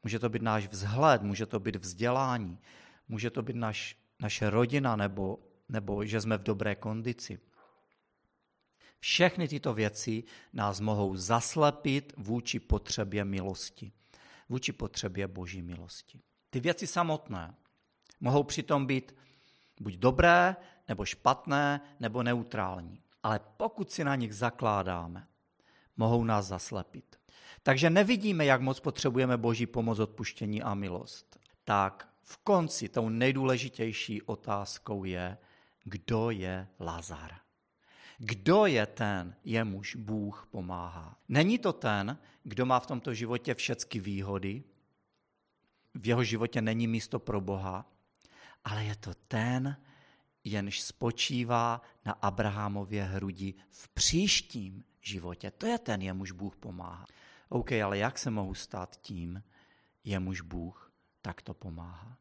Může 0.04 0.20
to 0.20 0.30
být 0.30 0.42
náš 0.42 0.68
vzhled, 0.68 1.22
může 1.22 1.46
to 1.46 1.60
být 1.60 1.76
vzdělání, 1.76 2.60
může 3.08 3.30
to 3.30 3.42
být 3.42 3.56
naš, 3.56 3.98
naše 4.20 4.50
rodina 4.50 4.96
nebo, 4.96 5.40
nebo 5.70 6.06
že 6.06 6.22
jsme 6.22 6.38
v 6.38 6.44
dobré 6.44 6.76
kondici. 6.76 7.40
Všechny 9.00 9.48
tyto 9.48 9.74
věci 9.74 10.24
nás 10.54 10.80
mohou 10.80 11.16
zaslepit 11.16 12.14
vůči 12.18 12.60
potřebě 12.60 13.26
milosti, 13.26 13.92
vůči 14.50 14.74
potřebě 14.74 15.28
boží 15.28 15.62
milosti. 15.62 16.22
Ty 16.50 16.60
věci 16.60 16.88
samotné 16.88 17.56
mohou 18.20 18.44
přitom 18.44 18.86
být 18.86 19.16
buď 19.82 19.94
dobré, 19.94 20.56
nebo 20.88 21.06
špatné, 21.06 21.82
nebo 22.00 22.24
neutrální. 22.24 23.02
Ale 23.24 23.40
pokud 23.58 23.92
si 23.92 24.04
na 24.04 24.16
nich 24.16 24.36
zakládáme, 24.36 25.28
mohou 25.98 26.24
nás 26.24 26.46
zaslepit. 26.46 27.16
Takže 27.64 27.90
nevidíme, 27.90 28.46
jak 28.46 28.62
moc 28.62 28.80
potřebujeme 28.80 29.38
boží 29.38 29.66
pomoc, 29.66 30.00
odpuštění 30.00 30.62
a 30.62 30.74
milost. 30.74 31.40
Tak 31.64 32.15
v 32.26 32.38
konci 32.38 32.90
tou 32.90 33.10
nejdůležitější 33.10 34.22
otázkou 34.22 35.04
je, 35.04 35.38
kdo 35.84 36.30
je 36.30 36.68
Lazar. 36.80 37.36
Kdo 38.18 38.66
je 38.66 38.86
ten, 38.86 39.36
jemuž 39.44 39.96
Bůh 39.96 40.48
pomáhá? 40.52 41.20
Není 41.30 41.58
to 41.58 41.74
ten, 41.74 42.18
kdo 42.44 42.66
má 42.66 42.80
v 42.80 42.88
tomto 42.88 43.14
životě 43.14 43.56
všechny 43.56 44.00
výhody, 44.00 44.64
v 45.94 46.08
jeho 46.08 46.24
životě 46.24 46.62
není 46.62 46.88
místo 46.88 47.20
pro 47.20 47.42
Boha, 47.42 47.92
ale 48.64 48.84
je 48.84 48.96
to 48.96 49.14
ten, 49.28 49.78
jenž 50.44 50.82
spočívá 50.82 51.82
na 52.06 52.14
Abrahamově 52.14 53.04
hrudi 53.04 53.54
v 53.70 53.90
příštím 53.90 54.84
životě. 55.02 55.52
To 55.52 55.66
je 55.66 55.80
ten, 55.80 56.02
jemuž 56.02 56.32
Bůh 56.32 56.56
pomáhá. 56.56 57.06
OK, 57.50 57.72
ale 57.72 57.98
jak 57.98 58.18
se 58.18 58.32
mohu 58.32 58.54
stát 58.54 58.96
tím, 59.02 59.44
jemuž 60.04 60.42
Bůh 60.42 60.85
takto 61.26 61.54
pomáhá? 61.54 62.18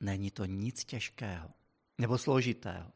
Není 0.00 0.30
to 0.30 0.44
nic 0.44 0.84
těžkého 0.84 1.50
nebo 1.98 2.18
složitého. 2.18 2.92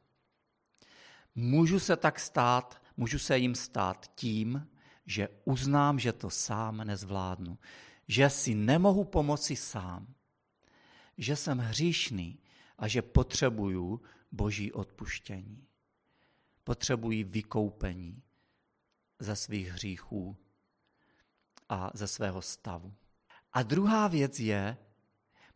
Můžu 1.35 1.79
se 1.79 1.97
tak 1.97 2.21
stát, 2.21 2.83
můžu 2.97 3.19
se 3.19 3.39
jim 3.39 3.55
stát 3.55 4.11
tím, 4.15 4.69
že 5.07 5.29
uznám, 5.45 5.99
že 5.99 6.13
to 6.13 6.31
sám 6.31 6.77
nezvládnu, 6.77 7.59
že 8.09 8.31
si 8.31 8.55
nemohu 8.55 9.05
pomoci 9.05 9.57
sám, 9.57 10.15
že 11.19 11.37
jsem 11.37 11.59
hříšný 11.59 12.39
a 12.79 12.89
že 12.89 13.03
potřebuju 13.03 14.01
boží 14.33 14.73
odpuštění. 14.73 15.67
Potřebují 16.65 17.25
vykoupení 17.25 18.23
ze 19.19 19.37
svých 19.37 19.69
hříchů 19.69 20.37
a 21.69 21.91
ze 21.95 22.07
svého 22.07 22.43
stavu. 22.43 22.95
A 23.53 23.63
druhá 23.63 24.09
věc 24.09 24.41
je, 24.41 24.77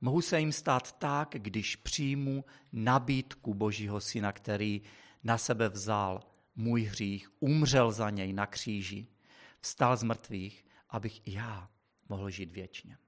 mohu 0.05 0.21
se 0.21 0.41
jim 0.41 0.53
stát 0.53 0.99
tak, 0.99 1.29
když 1.33 1.77
přijmu 1.77 2.45
nabídku 2.73 3.55
Božího 3.55 4.01
Syna, 4.01 4.33
který 4.33 4.83
na 5.23 5.39
sebe 5.39 5.69
vzal 5.69 6.21
můj 6.57 6.83
hřích, 6.83 7.29
umřel 7.41 7.93
za 7.93 8.11
něj 8.11 8.33
na 8.33 8.47
kříži, 8.47 9.07
vstal 9.61 9.97
z 9.97 10.03
mrtvých, 10.03 10.67
abych 10.91 11.27
i 11.27 11.33
já 11.33 11.71
mohl 12.09 12.31
žít 12.31 12.53
věčně. 12.53 12.99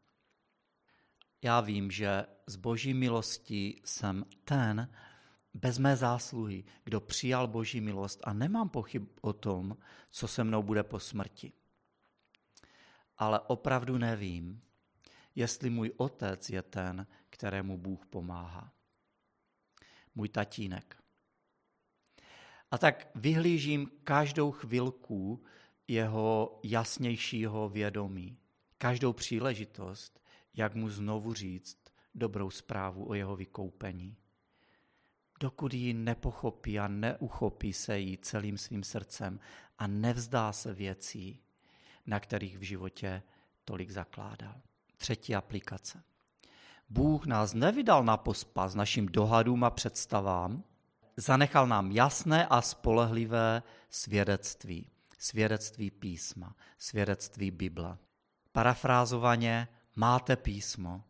Já 1.42 1.60
vím, 1.60 1.90
že 1.90 2.26
z 2.46 2.56
boží 2.56 2.94
milosti 2.94 3.80
jsem 3.84 4.24
ten, 4.44 4.90
bez 5.54 5.78
mé 5.78 5.96
zásluhy, 5.96 6.64
kdo 6.84 7.00
přijal 7.00 7.46
boží 7.46 7.80
milost 7.80 8.20
a 8.24 8.32
nemám 8.32 8.68
pochyb 8.68 9.06
o 9.20 9.32
tom, 9.32 9.76
co 10.10 10.28
se 10.28 10.44
mnou 10.44 10.62
bude 10.62 10.82
po 10.82 11.00
smrti. 11.00 11.52
Ale 13.18 13.40
opravdu 13.40 13.98
nevím, 13.98 14.62
jestli 15.36 15.70
můj 15.70 15.92
otec 15.96 16.50
je 16.50 16.62
ten, 16.62 17.06
kterému 17.30 17.78
Bůh 17.78 18.06
pomáhá. 18.06 18.72
Můj 20.14 20.28
tatínek. 20.28 21.02
A 22.70 22.78
tak 22.78 23.10
vyhlížím 23.14 23.90
každou 24.04 24.50
chvilku 24.50 25.44
jeho 25.88 26.60
jasnějšího 26.62 27.68
vědomí, 27.68 28.38
každou 28.78 29.12
příležitost, 29.12 30.20
jak 30.54 30.74
mu 30.74 30.90
znovu 30.90 31.34
říct 31.34 31.78
dobrou 32.14 32.50
zprávu 32.50 33.08
o 33.08 33.14
jeho 33.14 33.36
vykoupení. 33.36 34.16
Dokud 35.40 35.74
ji 35.74 35.94
nepochopí 35.94 36.78
a 36.78 36.88
neuchopí 36.88 37.72
se 37.72 37.98
jí 37.98 38.18
celým 38.18 38.58
svým 38.58 38.84
srdcem 38.84 39.40
a 39.78 39.86
nevzdá 39.86 40.52
se 40.52 40.74
věcí, 40.74 41.42
na 42.06 42.20
kterých 42.20 42.58
v 42.58 42.62
životě 42.62 43.22
tolik 43.64 43.90
zakládal. 43.90 44.65
Třetí 44.96 45.34
aplikace. 45.34 46.02
Bůh 46.88 47.26
nás 47.26 47.54
nevydal 47.54 48.04
na 48.04 48.16
pospas 48.16 48.74
našim 48.74 49.06
dohadům 49.06 49.64
a 49.64 49.70
představám, 49.70 50.64
zanechal 51.16 51.66
nám 51.66 51.90
jasné 51.90 52.46
a 52.46 52.62
spolehlivé 52.62 53.62
svědectví. 53.90 54.90
Svědectví 55.18 55.90
písma, 55.90 56.56
svědectví 56.78 57.50
Bible. 57.50 57.98
Parafrázovaně 58.52 59.68
máte 59.96 60.36
písmo, 60.36 61.04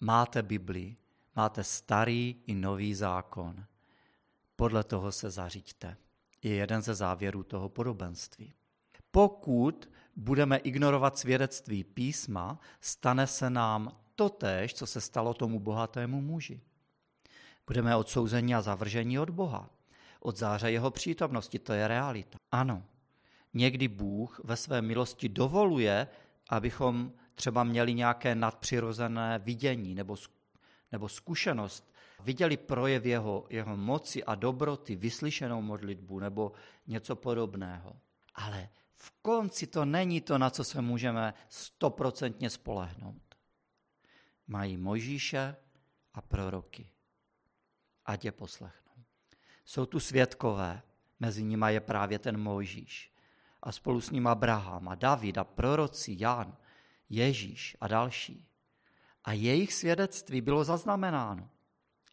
máte 0.00 0.42
Bibli, 0.42 0.96
máte 1.36 1.64
starý 1.64 2.42
i 2.46 2.54
nový 2.54 2.94
zákon. 2.94 3.64
Podle 4.56 4.84
toho 4.84 5.12
se 5.12 5.30
zařiďte. 5.30 5.96
Je 6.42 6.54
jeden 6.54 6.82
ze 6.82 6.94
závěrů 6.94 7.42
toho 7.42 7.68
podobenství. 7.68 8.54
Pokud 9.10 9.90
budeme 10.16 10.56
ignorovat 10.56 11.18
svědectví 11.18 11.84
písma, 11.84 12.58
stane 12.80 13.26
se 13.26 13.50
nám 13.50 13.96
totéž, 14.14 14.74
co 14.74 14.86
se 14.86 15.00
stalo 15.00 15.34
tomu 15.34 15.60
bohatému 15.60 16.20
muži. 16.20 16.60
Budeme 17.66 17.96
odsouzeni 17.96 18.54
a 18.54 18.62
zavrženi 18.62 19.18
od 19.18 19.30
Boha, 19.30 19.70
od 20.20 20.36
záře 20.36 20.70
jeho 20.70 20.90
přítomnosti, 20.90 21.58
to 21.58 21.72
je 21.72 21.88
realita. 21.88 22.38
Ano, 22.52 22.82
někdy 23.54 23.88
Bůh 23.88 24.40
ve 24.44 24.56
své 24.56 24.82
milosti 24.82 25.28
dovoluje, 25.28 26.08
abychom 26.48 27.12
třeba 27.34 27.64
měli 27.64 27.94
nějaké 27.94 28.34
nadpřirozené 28.34 29.38
vidění 29.38 29.94
nebo, 29.94 30.16
nebo 30.92 31.08
zkušenost, 31.08 31.92
viděli 32.24 32.56
projev 32.56 33.04
jeho, 33.04 33.46
jeho 33.50 33.76
moci 33.76 34.24
a 34.24 34.34
dobroty, 34.34 34.96
vyslyšenou 34.96 35.62
modlitbu 35.62 36.18
nebo 36.18 36.52
něco 36.86 37.16
podobného. 37.16 37.96
Ale 38.34 38.68
v 39.02 39.10
konci 39.22 39.66
to 39.66 39.84
není 39.84 40.20
to, 40.20 40.38
na 40.38 40.50
co 40.50 40.64
se 40.64 40.82
můžeme 40.82 41.34
stoprocentně 41.48 42.50
spolehnout. 42.50 43.34
Mají 44.46 44.76
Mojžíše 44.76 45.56
a 46.14 46.20
proroky. 46.20 46.90
Ať 48.04 48.24
je 48.24 48.32
poslechnou. 48.32 48.92
Jsou 49.64 49.86
tu 49.86 50.00
svědkové, 50.00 50.82
mezi 51.20 51.42
nimi 51.42 51.66
je 51.68 51.80
právě 51.80 52.18
ten 52.18 52.40
Mojžíš. 52.40 53.12
A 53.62 53.72
spolu 53.72 54.00
s 54.00 54.10
ním 54.10 54.26
Abraham 54.26 54.88
a 54.88 54.94
David 54.94 55.38
a 55.38 55.44
proroci 55.44 56.16
Jan, 56.18 56.56
Ježíš 57.08 57.76
a 57.80 57.88
další. 57.88 58.48
A 59.24 59.32
jejich 59.32 59.72
svědectví 59.72 60.40
bylo 60.40 60.64
zaznamenáno. 60.64 61.50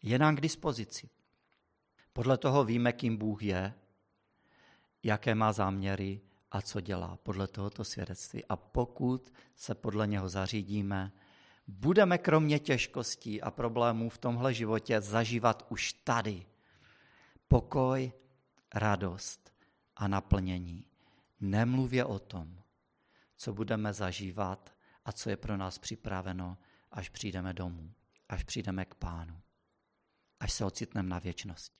Je 0.02 0.18
nám 0.18 0.36
k 0.36 0.40
dispozici. 0.40 1.10
Podle 2.12 2.38
toho 2.38 2.64
víme, 2.64 2.92
kým 2.92 3.16
Bůh 3.16 3.42
je, 3.42 3.74
jaké 5.02 5.34
má 5.34 5.52
záměry 5.52 6.20
a 6.50 6.62
co 6.62 6.80
dělá 6.80 7.18
podle 7.22 7.46
tohoto 7.46 7.84
svědectví. 7.84 8.44
A 8.44 8.56
pokud 8.56 9.32
se 9.54 9.74
podle 9.74 10.06
něho 10.06 10.28
zařídíme, 10.28 11.12
budeme 11.66 12.18
kromě 12.18 12.58
těžkostí 12.58 13.42
a 13.42 13.50
problémů 13.50 14.10
v 14.10 14.18
tomhle 14.18 14.54
životě 14.54 15.00
zažívat 15.00 15.66
už 15.68 15.92
tady 15.92 16.46
pokoj, 17.48 18.12
radost 18.74 19.52
a 19.96 20.08
naplnění. 20.08 20.84
Nemluvě 21.40 22.04
o 22.04 22.18
tom, 22.18 22.62
co 23.36 23.52
budeme 23.52 23.92
zažívat 23.92 24.74
a 25.04 25.12
co 25.12 25.30
je 25.30 25.36
pro 25.36 25.56
nás 25.56 25.78
připraveno, 25.78 26.58
až 26.92 27.08
přijdeme 27.08 27.52
domů, 27.52 27.92
až 28.28 28.44
přijdeme 28.44 28.84
k 28.84 28.94
pánu, 28.94 29.40
až 30.40 30.52
se 30.52 30.64
ocitneme 30.64 31.08
na 31.08 31.18
věčnosti. 31.18 31.76